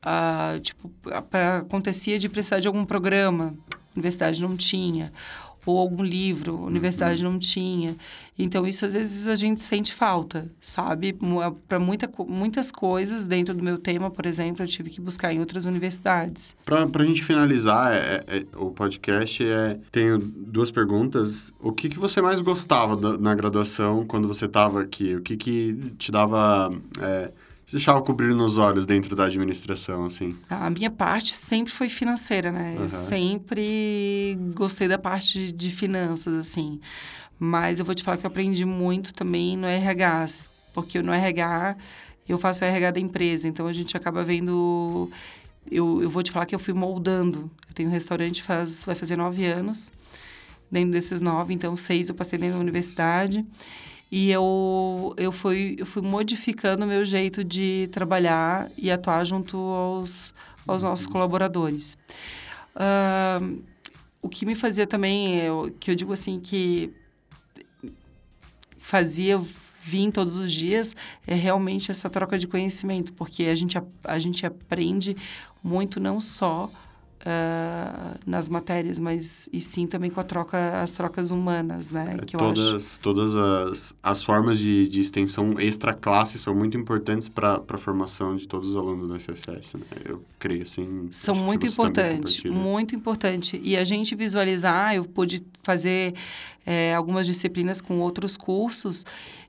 Uh, 0.00 0.58
tipo, 0.60 0.88
pra, 1.28 1.58
acontecia 1.58 2.18
de 2.18 2.26
precisar 2.26 2.60
de 2.60 2.66
algum 2.66 2.86
programa, 2.86 3.54
a 3.70 3.76
universidade 3.94 4.40
não 4.40 4.56
tinha 4.56 5.12
ou 5.66 5.78
algum 5.78 6.02
livro, 6.02 6.56
a 6.56 6.66
universidade 6.66 7.24
uhum. 7.24 7.32
não 7.32 7.38
tinha. 7.38 7.96
Então, 8.38 8.66
isso 8.66 8.86
às 8.86 8.94
vezes 8.94 9.28
a 9.28 9.36
gente 9.36 9.60
sente 9.60 9.92
falta, 9.92 10.50
sabe? 10.60 11.16
Para 11.68 11.78
muita, 11.78 12.10
muitas 12.26 12.72
coisas 12.72 13.26
dentro 13.26 13.54
do 13.54 13.62
meu 13.62 13.76
tema, 13.76 14.10
por 14.10 14.24
exemplo, 14.24 14.64
eu 14.64 14.68
tive 14.68 14.90
que 14.90 15.00
buscar 15.00 15.32
em 15.32 15.40
outras 15.40 15.66
universidades. 15.66 16.56
Para 16.64 16.84
a 16.84 17.06
gente 17.06 17.22
finalizar 17.24 17.92
é, 17.94 18.24
é, 18.26 18.42
o 18.56 18.70
podcast, 18.70 19.44
é, 19.44 19.78
tenho 19.92 20.18
duas 20.18 20.70
perguntas. 20.70 21.52
O 21.60 21.72
que, 21.72 21.88
que 21.88 21.98
você 21.98 22.22
mais 22.22 22.40
gostava 22.40 22.96
da, 22.96 23.18
na 23.18 23.34
graduação 23.34 24.06
quando 24.06 24.26
você 24.26 24.46
estava 24.46 24.80
aqui? 24.80 25.14
O 25.14 25.20
que, 25.20 25.36
que 25.36 25.92
te 25.98 26.10
dava... 26.10 26.72
É, 27.00 27.30
deixava 27.70 28.02
cobrir 28.02 28.34
nos 28.34 28.58
olhos 28.58 28.84
dentro 28.84 29.14
da 29.14 29.24
administração, 29.24 30.04
assim? 30.04 30.36
A 30.48 30.70
minha 30.70 30.90
parte 30.90 31.34
sempre 31.34 31.72
foi 31.72 31.88
financeira, 31.88 32.50
né? 32.50 32.74
Uhum. 32.76 32.82
Eu 32.84 32.88
sempre 32.90 34.38
gostei 34.54 34.88
da 34.88 34.98
parte 34.98 35.52
de 35.52 35.70
finanças, 35.70 36.34
assim. 36.34 36.80
Mas 37.38 37.78
eu 37.78 37.84
vou 37.84 37.94
te 37.94 38.02
falar 38.02 38.16
que 38.16 38.26
eu 38.26 38.28
aprendi 38.28 38.64
muito 38.64 39.14
também 39.14 39.56
no 39.56 39.66
RH, 39.66 40.26
porque 40.74 41.00
no 41.00 41.12
RH 41.12 41.76
eu 42.28 42.38
faço 42.38 42.62
o 42.62 42.66
RH 42.66 42.92
da 42.92 43.00
empresa, 43.00 43.48
então 43.48 43.66
a 43.66 43.72
gente 43.72 43.96
acaba 43.96 44.22
vendo. 44.22 45.10
Eu, 45.70 46.02
eu 46.02 46.10
vou 46.10 46.22
te 46.22 46.30
falar 46.30 46.46
que 46.46 46.54
eu 46.54 46.58
fui 46.58 46.74
moldando. 46.74 47.50
Eu 47.68 47.74
tenho 47.74 47.88
um 47.88 47.92
restaurante 47.92 48.42
faz 48.42 48.84
vai 48.84 48.94
fazer 48.94 49.16
nove 49.16 49.44
anos. 49.46 49.92
Dentro 50.70 50.92
desses 50.92 51.20
nove, 51.20 51.52
então 51.52 51.74
seis 51.74 52.08
eu 52.08 52.14
passei 52.14 52.38
dentro 52.38 52.56
da 52.56 52.60
universidade. 52.60 53.44
E 54.10 54.30
eu, 54.30 55.14
eu, 55.16 55.30
fui, 55.30 55.76
eu 55.78 55.86
fui 55.86 56.02
modificando 56.02 56.84
o 56.84 56.88
meu 56.88 57.04
jeito 57.04 57.44
de 57.44 57.88
trabalhar 57.92 58.68
e 58.76 58.90
atuar 58.90 59.24
junto 59.24 59.56
aos, 59.56 60.34
aos 60.66 60.82
nossos 60.82 61.06
uhum. 61.06 61.12
colaboradores. 61.12 61.96
Uh, 62.74 63.62
o 64.20 64.28
que 64.28 64.44
me 64.44 64.54
fazia 64.54 64.86
também, 64.86 65.36
eu, 65.36 65.74
que 65.78 65.90
eu 65.90 65.94
digo 65.94 66.12
assim, 66.12 66.40
que 66.40 66.92
fazia 68.78 69.40
vir 69.82 70.10
todos 70.10 70.36
os 70.36 70.52
dias 70.52 70.94
é 71.26 71.34
realmente 71.34 71.90
essa 71.90 72.10
troca 72.10 72.38
de 72.38 72.46
conhecimento, 72.46 73.12
porque 73.12 73.44
a 73.44 73.54
gente, 73.54 73.78
a, 73.78 73.84
a 74.04 74.18
gente 74.18 74.44
aprende 74.44 75.16
muito 75.62 76.00
não 76.00 76.20
só 76.20 76.70
uh, 77.20 78.18
nas 78.26 78.48
matérias, 78.48 78.98
mas 78.98 79.48
e 79.52 79.60
sim 79.60 79.86
também 79.86 80.10
com 80.10 80.20
a 80.20 80.24
troca, 80.24 80.80
as 80.80 80.92
trocas 80.92 81.30
humanas, 81.30 81.90
né? 81.90 82.16
É, 82.20 82.24
que 82.24 82.36
todas 82.36 82.98
todas 82.98 83.36
as, 83.36 83.94
as 84.02 84.22
formas 84.22 84.58
de, 84.58 84.88
de 84.88 85.00
extensão 85.00 85.58
extra-classe 85.58 86.38
são 86.38 86.54
muito 86.54 86.76
importantes 86.76 87.28
para 87.28 87.62
a 87.66 87.78
formação 87.78 88.36
de 88.36 88.46
todos 88.46 88.70
os 88.70 88.76
alunos 88.76 89.08
da 89.08 89.18
FFS, 89.18 89.74
né? 89.74 89.86
Eu 90.04 90.22
creio, 90.38 90.62
assim... 90.62 91.08
São 91.10 91.34
muito 91.34 91.66
importantes, 91.66 92.42
muito 92.44 92.94
importante. 92.94 93.60
E 93.62 93.76
a 93.76 93.84
gente 93.84 94.14
visualizar, 94.14 94.94
eu 94.94 95.04
pude 95.04 95.42
fazer 95.62 96.14
é, 96.64 96.94
algumas 96.94 97.26
disciplinas 97.26 97.80
com 97.80 98.00
outros 98.00 98.36
cursos 98.36 99.04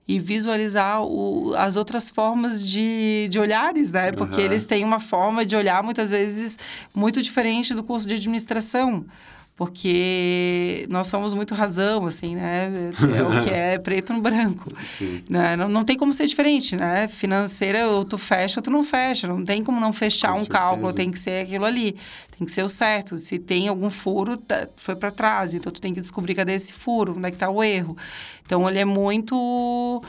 e 0.08 0.20
visualizar 0.20 1.04
o, 1.04 1.54
as 1.56 1.78
outras 1.78 2.10
formas 2.10 2.66
de, 2.66 3.28
de 3.30 3.40
olhares, 3.40 3.92
né? 3.92 4.12
Porque 4.12 4.42
Aham. 4.42 4.46
eles 4.46 4.66
têm 4.66 4.84
uma 4.84 5.00
forma 5.00 5.46
de 5.46 5.56
olhar, 5.56 5.82
muitas 5.84 6.12
vezes, 6.12 6.58
muito 6.94 7.22
diferente 7.22 7.74
do 7.74 7.84
curso 7.84 8.08
de 8.08 8.16
administração. 8.16 9.06
Porque 9.56 10.88
nós 10.90 11.08
somos 11.08 11.34
muito 11.34 11.54
razão, 11.54 12.06
assim, 12.06 12.36
né? 12.36 12.92
É 13.16 13.24
o 13.24 13.44
que 13.44 13.50
é 13.50 13.78
preto 13.80 14.12
no 14.14 14.22
branco. 14.22 14.72
Sim. 14.86 15.24
Né? 15.30 15.56
Não, 15.56 15.70
não 15.70 15.84
tem 15.86 15.98
como 15.98 16.12
ser 16.12 16.26
diferente, 16.26 16.76
né? 16.76 17.08
Financeira, 17.08 17.88
ou 17.88 18.04
tu 18.04 18.18
fecha 18.18 18.60
ou 18.60 18.64
tu 18.64 18.72
não 18.72 18.82
fecha. 18.84 19.28
Não 19.28 19.44
tem 19.46 19.64
como 19.64 19.80
não 19.80 19.94
fechar 19.94 20.30
Com 20.30 20.36
um 20.36 20.40
certeza. 20.40 20.60
cálculo, 20.60 20.94
tem 20.94 21.12
que 21.12 21.20
ser 21.20 21.44
aquilo 21.46 21.66
ali. 21.66 21.96
Tem 22.38 22.46
que 22.46 22.52
ser 22.52 22.64
o 22.64 22.70
certo. 22.70 23.18
Se 23.20 23.38
tem 23.38 23.68
algum 23.68 23.90
furo, 23.90 24.36
tá- 24.38 24.68
foi 24.78 24.96
para 24.96 25.12
trás. 25.12 25.54
Então, 25.54 25.72
tu 25.72 25.80
tem 25.80 25.94
que 25.94 26.00
descobrir 26.00 26.34
cadê 26.34 26.54
esse 26.54 26.74
furo, 26.74 27.14
onde 27.18 27.28
é 27.28 27.32
que 27.32 27.38
tá 27.38 27.50
o 27.50 27.64
erro. 27.64 27.96
Então, 28.46 28.68
ele 28.68 28.80
é 28.80 28.86
muito 28.86 30.02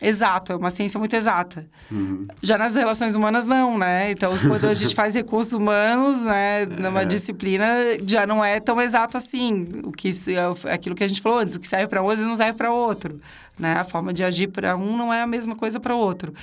exato, 0.00 0.52
é 0.52 0.56
uma 0.56 0.70
ciência 0.70 0.98
muito 0.98 1.14
exata. 1.14 1.66
Uhum. 1.90 2.26
Já 2.42 2.58
nas 2.58 2.74
relações 2.74 3.14
humanas, 3.14 3.46
não, 3.46 3.78
né? 3.78 4.10
Então, 4.10 4.36
quando 4.38 4.64
a 4.66 4.74
gente 4.74 4.94
faz 4.94 5.14
recursos 5.14 5.52
humanos, 5.52 6.20
né, 6.22 6.66
numa 6.66 7.02
É. 7.02 7.04
disciplina, 7.04 7.66
já 8.06 8.26
não 8.26 8.44
é 8.44 8.58
tão 8.60 8.80
exato 8.80 9.16
assim. 9.16 9.66
O 9.84 9.92
que, 9.92 10.12
se- 10.12 10.34
é 10.34 10.72
aquilo 10.72 10.94
que 10.94 11.04
a 11.04 11.08
gente 11.08 11.20
falou 11.22 11.38
antes, 11.38 11.54
o 11.56 11.60
que 11.60 11.68
serve 11.68 11.86
para 11.86 12.02
um, 12.02 12.14
não 12.16 12.36
serve 12.36 12.54
para 12.54 12.72
outro. 12.72 13.20
Né? 13.58 13.72
A 13.74 13.84
forma 13.84 14.12
de 14.12 14.24
agir 14.24 14.48
para 14.48 14.76
um 14.76 14.96
não 14.96 15.12
é 15.12 15.22
a 15.22 15.26
mesma 15.26 15.54
coisa 15.54 15.78
para 15.78 15.94
outro. 15.94 16.34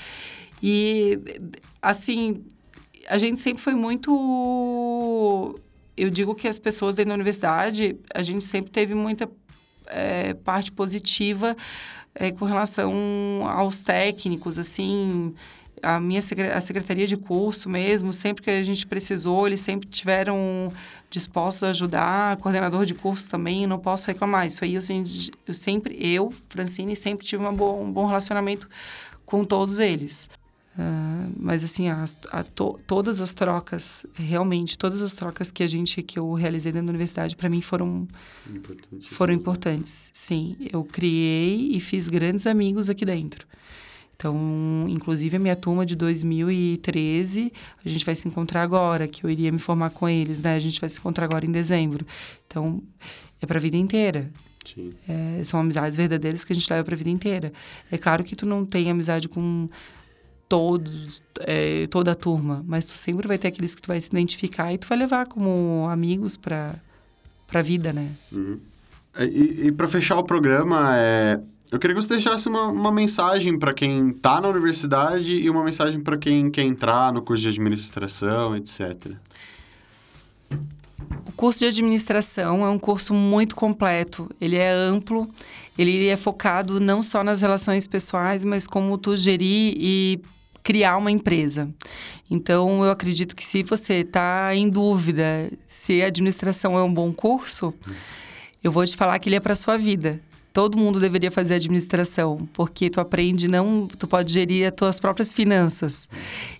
E, 0.64 1.20
assim, 1.82 2.42
a 3.10 3.18
gente 3.18 3.40
sempre 3.42 3.62
foi 3.62 3.74
muito. 3.76 5.60
Eu 5.98 6.10
digo 6.10 6.34
que 6.34 6.48
as 6.48 6.58
pessoas 6.58 6.96
dentro 6.96 7.10
da 7.10 7.16
universidade, 7.16 7.96
a 8.14 8.24
gente 8.24 8.44
sempre 8.44 8.72
teve 8.72 8.96
muita 8.96 9.30
eh, 9.88 10.34
parte 10.46 10.72
positiva 10.72 11.56
eh, 12.16 12.32
com 12.32 12.46
relação 12.46 12.94
aos 13.48 13.80
técnicos, 13.80 14.60
assim. 14.60 15.34
A 15.84 16.00
minha 16.00 16.20
a 16.56 16.62
secretaria 16.62 17.08
de 17.08 17.18
curso 17.18 17.68
mesmo, 17.68 18.14
sempre 18.14 18.44
que 18.44 18.52
a 18.52 18.62
gente 18.62 18.86
precisou, 18.86 19.48
eles 19.48 19.62
sempre 19.62 19.90
tiveram 19.90 20.72
dispostos 21.10 21.64
a 21.64 21.70
ajudar. 21.70 22.38
Coordenador 22.38 22.86
de 22.86 22.94
curso 22.94 23.28
também, 23.30 23.66
não 23.66 23.80
posso 23.80 24.06
reclamar. 24.06 24.46
Isso 24.46 24.64
aí 24.64 24.76
eu 24.76 25.54
sempre, 25.54 25.98
eu, 26.00 26.32
Francine, 26.50 26.96
sempre 26.96 27.26
tive 27.26 27.42
uma 27.42 27.52
boa, 27.52 27.82
um 27.82 27.92
bom 27.92 28.06
relacionamento 28.06 28.70
com 29.26 29.44
todos 29.44 29.80
eles. 29.80 30.30
Ah, 30.78 31.28
mas 31.38 31.64
assim, 31.66 31.90
as- 31.90 32.18
a 32.32 32.44
to- 32.44 32.80
todas 32.88 33.20
as 33.20 33.34
trocas, 33.34 34.06
realmente, 34.16 34.78
todas 34.78 35.02
as 35.02 35.12
trocas 35.14 35.52
que 35.52 35.64
a 35.64 35.68
gente, 35.68 36.02
que 36.02 36.18
eu 36.18 36.32
realizei 36.34 36.72
dentro 36.72 36.88
da 36.88 36.92
universidade, 36.92 37.36
para 37.36 37.50
mim 37.50 37.60
foram, 37.62 38.08
foram 39.10 39.34
importantes. 39.34 40.10
Sim, 40.14 40.56
eu 40.72 40.84
criei 40.86 41.72
e 41.74 41.80
fiz 41.82 42.08
grandes 42.08 42.48
amigos 42.48 42.90
aqui 42.90 43.04
dentro. 43.04 43.46
Então, 44.16 44.86
inclusive 44.88 45.36
a 45.36 45.40
minha 45.40 45.56
turma 45.56 45.86
de 45.86 45.96
2013, 45.96 47.52
a 47.84 47.90
gente 47.90 48.06
vai 48.06 48.16
se 48.16 48.28
encontrar 48.28 48.62
agora, 48.62 49.08
que 49.08 49.24
eu 49.26 49.30
iria 49.30 49.52
me 49.52 49.58
formar 49.60 49.90
com 49.90 50.08
eles, 50.08 50.42
né? 50.42 50.56
A 50.56 50.60
gente 50.60 50.80
vai 50.80 50.90
se 50.90 51.00
encontrar 51.00 51.26
agora 51.26 51.46
em 51.46 51.52
dezembro. 51.52 52.06
Então, 52.48 52.82
é 53.42 53.46
para 53.46 53.58
a 53.58 53.62
vida 53.62 53.78
inteira. 53.78 54.32
Sim. 54.64 54.94
É, 55.10 55.44
são 55.44 55.60
amizades 55.60 55.98
verdadeiras 55.98 56.44
que 56.44 56.54
a 56.54 56.56
gente 56.56 56.70
leva 56.72 56.84
para 56.84 56.94
a 56.94 56.98
vida 56.98 57.10
inteira. 57.10 57.52
É 57.92 57.98
claro 57.98 58.24
que 58.24 58.36
tu 58.36 58.46
não 58.46 58.64
tem 58.64 58.92
amizade 58.92 59.28
com 59.28 59.68
todos, 60.52 61.24
é, 61.40 61.88
toda 61.88 62.12
a 62.12 62.16
turma, 62.16 62.62
mas 62.68 62.86
tu 62.86 62.98
sempre 62.98 63.26
vai 63.26 63.38
ter 63.38 63.48
aqueles 63.48 63.74
que 63.74 63.82
tu 63.82 63.88
vai 63.88 64.02
se 64.02 64.10
identificar 64.10 64.74
e 64.74 64.78
tu 64.78 64.86
vai 64.86 64.98
levar 64.98 65.26
como 65.26 65.88
amigos 65.90 66.36
para 66.36 66.76
para 67.48 67.62
vida, 67.62 67.92
né? 67.94 68.10
Uhum. 68.32 68.60
E, 69.20 69.68
e 69.68 69.72
para 69.72 69.88
fechar 69.88 70.18
o 70.18 70.24
programa, 70.24 70.96
é, 70.98 71.40
eu 71.70 71.80
queria 71.80 71.96
que 71.96 72.02
você 72.02 72.10
deixasse 72.10 72.50
uma, 72.50 72.68
uma 72.68 72.92
mensagem 72.92 73.58
para 73.58 73.74
quem 73.74 74.10
está 74.10 74.42
na 74.42 74.50
universidade 74.50 75.34
e 75.34 75.50
uma 75.50 75.64
mensagem 75.64 76.02
para 76.02 76.18
quem 76.18 76.50
quer 76.52 76.64
entrar 76.64 77.14
no 77.14 77.22
curso 77.22 77.44
de 77.44 77.50
administração, 77.50 78.56
etc. 78.56 79.14
O 81.28 81.32
curso 81.36 81.60
de 81.60 81.66
administração 81.66 82.66
é 82.66 82.70
um 82.70 82.80
curso 82.80 83.14
muito 83.14 83.54
completo. 83.54 84.30
Ele 84.40 84.56
é 84.56 84.72
amplo, 84.72 85.30
ele 85.78 86.08
é 86.08 86.16
focado 86.16 86.80
não 86.80 87.04
só 87.04 87.22
nas 87.22 87.42
relações 87.42 87.86
pessoais, 87.86 88.46
mas 88.46 88.66
como 88.66 88.98
tu 88.98 89.18
gerir 89.18 89.74
e 89.78 90.22
criar 90.64 90.98
uma 90.98 91.12
empresa. 91.12 91.70
Então, 92.30 92.84
eu 92.84 92.92
acredito 92.92 93.36
que 93.36 93.46
se 93.46 93.64
você 93.64 93.96
está 93.96 94.56
em 94.56 94.70
dúvida 94.70 95.52
se 95.68 96.02
a 96.02 96.08
administração 96.08 96.78
é 96.78 96.84
um 96.84 96.94
bom 96.94 97.12
curso, 97.12 97.74
eu 98.64 98.72
vou 98.72 98.86
te 98.86 98.96
falar 98.96 99.18
que 99.20 99.30
ele 99.30 99.36
é 99.36 99.40
para 99.40 99.56
sua 99.56 99.78
vida. 99.78 100.22
Todo 100.54 100.78
mundo 100.78 101.00
deveria 101.00 101.32
fazer 101.32 101.56
administração, 101.56 102.48
porque 102.52 102.90
tu 102.90 103.00
aprende 103.00 103.48
não, 103.48 103.88
tu 103.88 104.06
pode 104.06 104.34
gerir 104.34 104.68
as 104.68 104.74
tuas 104.74 105.00
próprias 105.00 105.32
finanças 105.32 106.10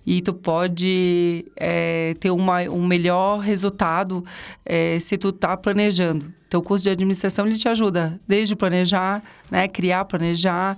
e 0.06 0.22
tu 0.22 0.32
pode 0.32 1.44
é, 1.56 2.14
ter 2.18 2.30
uma, 2.30 2.62
um 2.62 2.86
melhor 2.86 3.40
resultado 3.40 4.24
é, 4.64 4.98
se 4.98 5.18
tu 5.18 5.30
tá 5.30 5.58
planejando. 5.58 6.32
Então, 6.48 6.60
o 6.60 6.62
curso 6.62 6.84
de 6.84 6.90
administração 6.90 7.46
ele 7.46 7.58
te 7.58 7.68
ajuda 7.68 8.18
desde 8.26 8.56
planejar, 8.56 9.22
né, 9.50 9.68
criar, 9.68 10.06
planejar, 10.06 10.76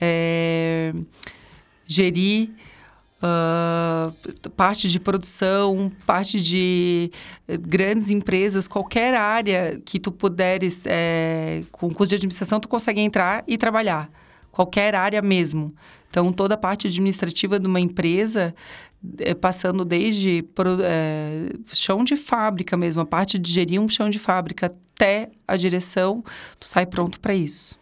é, 0.00 0.94
gerir 1.86 2.50
ah, 3.26 4.12
parte 4.54 4.86
de 4.86 5.00
produção, 5.00 5.90
parte 6.04 6.38
de 6.42 7.10
eh, 7.48 7.56
grandes 7.56 8.10
empresas, 8.10 8.68
qualquer 8.68 9.14
área 9.14 9.80
que 9.82 9.98
tu 9.98 10.12
puderes, 10.12 10.82
eh, 10.84 11.62
com 11.72 11.88
curso 11.88 12.10
de 12.10 12.16
administração, 12.16 12.60
tu 12.60 12.68
consegue 12.68 13.00
entrar 13.00 13.42
e 13.48 13.56
trabalhar. 13.56 14.10
Qualquer 14.52 14.94
área 14.94 15.22
mesmo. 15.22 15.74
Então, 16.10 16.30
toda 16.34 16.54
a 16.54 16.58
parte 16.58 16.86
administrativa 16.86 17.58
de 17.58 17.66
uma 17.66 17.80
empresa, 17.80 18.54
eh, 19.18 19.34
passando 19.34 19.86
desde 19.86 20.44
eh, 20.82 21.48
chão 21.72 22.04
de 22.04 22.16
fábrica 22.16 22.76
mesmo, 22.76 23.00
a 23.00 23.06
parte 23.06 23.38
de 23.38 23.50
gerir 23.50 23.80
um 23.80 23.88
chão 23.88 24.10
de 24.10 24.18
fábrica 24.18 24.66
até 24.66 25.30
a 25.48 25.56
direção, 25.56 26.22
tu 26.60 26.66
sai 26.66 26.84
pronto 26.84 27.18
para 27.20 27.34
isso. 27.34 27.78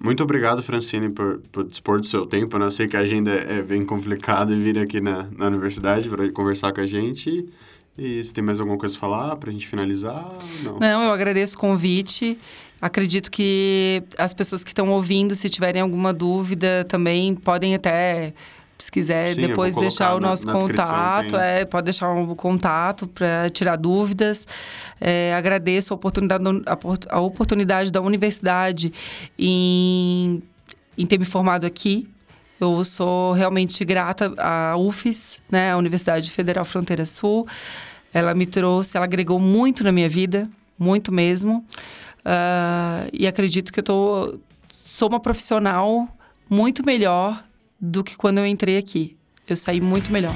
Muito 0.00 0.22
obrigado, 0.22 0.62
Francine, 0.62 1.08
por, 1.10 1.40
por 1.50 1.64
dispor 1.64 2.00
do 2.00 2.06
seu 2.06 2.24
tempo. 2.24 2.56
Né? 2.58 2.66
Eu 2.66 2.70
sei 2.70 2.86
que 2.86 2.96
a 2.96 3.00
agenda 3.00 3.32
é 3.32 3.60
bem 3.62 3.84
complicada 3.84 4.52
e 4.52 4.58
vir 4.58 4.78
aqui 4.78 5.00
na, 5.00 5.26
na 5.36 5.46
universidade 5.48 6.08
para 6.08 6.30
conversar 6.30 6.72
com 6.72 6.80
a 6.80 6.86
gente. 6.86 7.48
E 7.98 8.22
se 8.22 8.32
tem 8.32 8.44
mais 8.44 8.60
alguma 8.60 8.78
coisa 8.78 8.96
a 8.96 9.00
falar 9.00 9.36
para 9.36 9.50
a 9.50 9.52
gente 9.52 9.66
finalizar? 9.66 10.32
Não. 10.62 10.78
Não, 10.78 11.02
eu 11.02 11.10
agradeço 11.10 11.56
o 11.56 11.58
convite. 11.58 12.38
Acredito 12.80 13.28
que 13.28 14.04
as 14.16 14.32
pessoas 14.32 14.62
que 14.62 14.70
estão 14.70 14.88
ouvindo, 14.90 15.34
se 15.34 15.50
tiverem 15.50 15.82
alguma 15.82 16.12
dúvida, 16.12 16.84
também 16.88 17.34
podem 17.34 17.74
até, 17.74 18.32
se 18.78 18.90
quiser, 18.92 19.34
Sim, 19.34 19.40
depois 19.48 19.74
deixar 19.74 20.14
o 20.14 20.20
na- 20.20 20.28
nosso 20.28 20.46
na 20.46 20.52
descrição, 20.52 20.86
contato. 20.86 21.30
tem. 21.30 21.40
É, 21.40 21.64
pode 21.64 21.84
deixar 21.86 22.10
um 22.12 22.34
contato 22.34 23.06
para 23.08 23.50
tirar 23.50 23.76
dúvidas. 23.76 24.46
É, 25.00 25.34
agradeço 25.34 25.92
a 25.92 25.96
oportunidade, 25.96 26.44
a 26.66 26.76
por- 26.76 26.98
a 27.08 27.20
oportunidade 27.20 27.90
da 27.90 28.00
universidade 28.00 28.92
em, 29.38 30.42
em 30.96 31.06
ter 31.06 31.18
me 31.18 31.24
formado 31.24 31.66
aqui. 31.66 32.08
Eu 32.60 32.82
sou 32.84 33.32
realmente 33.32 33.84
grata 33.84 34.32
à 34.38 34.76
UFES, 34.76 35.40
né, 35.50 35.70
a 35.72 35.76
Universidade 35.76 36.30
Federal 36.30 36.64
Fronteira 36.64 37.04
Sul. 37.06 37.46
Ela 38.12 38.34
me 38.34 38.46
trouxe, 38.46 38.96
ela 38.96 39.04
agregou 39.06 39.38
muito 39.38 39.84
na 39.84 39.92
minha 39.92 40.08
vida, 40.08 40.48
muito 40.78 41.12
mesmo. 41.12 41.64
Ah, 42.24 43.06
e 43.12 43.26
acredito 43.26 43.72
que 43.72 43.78
eu 43.80 43.84
tô, 43.84 44.38
sou 44.82 45.08
uma 45.08 45.20
profissional 45.20 46.08
muito 46.50 46.84
melhor 46.84 47.44
do 47.80 48.02
que 48.02 48.16
quando 48.16 48.38
eu 48.38 48.46
entrei 48.46 48.76
aqui. 48.76 49.16
Eu 49.46 49.56
saí 49.56 49.80
muito 49.80 50.10
melhor. 50.10 50.34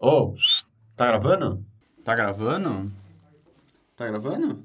Ô, 0.00 0.34
tá 0.96 1.06
gravando? 1.06 1.64
Tá 2.04 2.14
gravando? 2.14 2.92
Tá 3.96 4.06
gravando? 4.06 4.64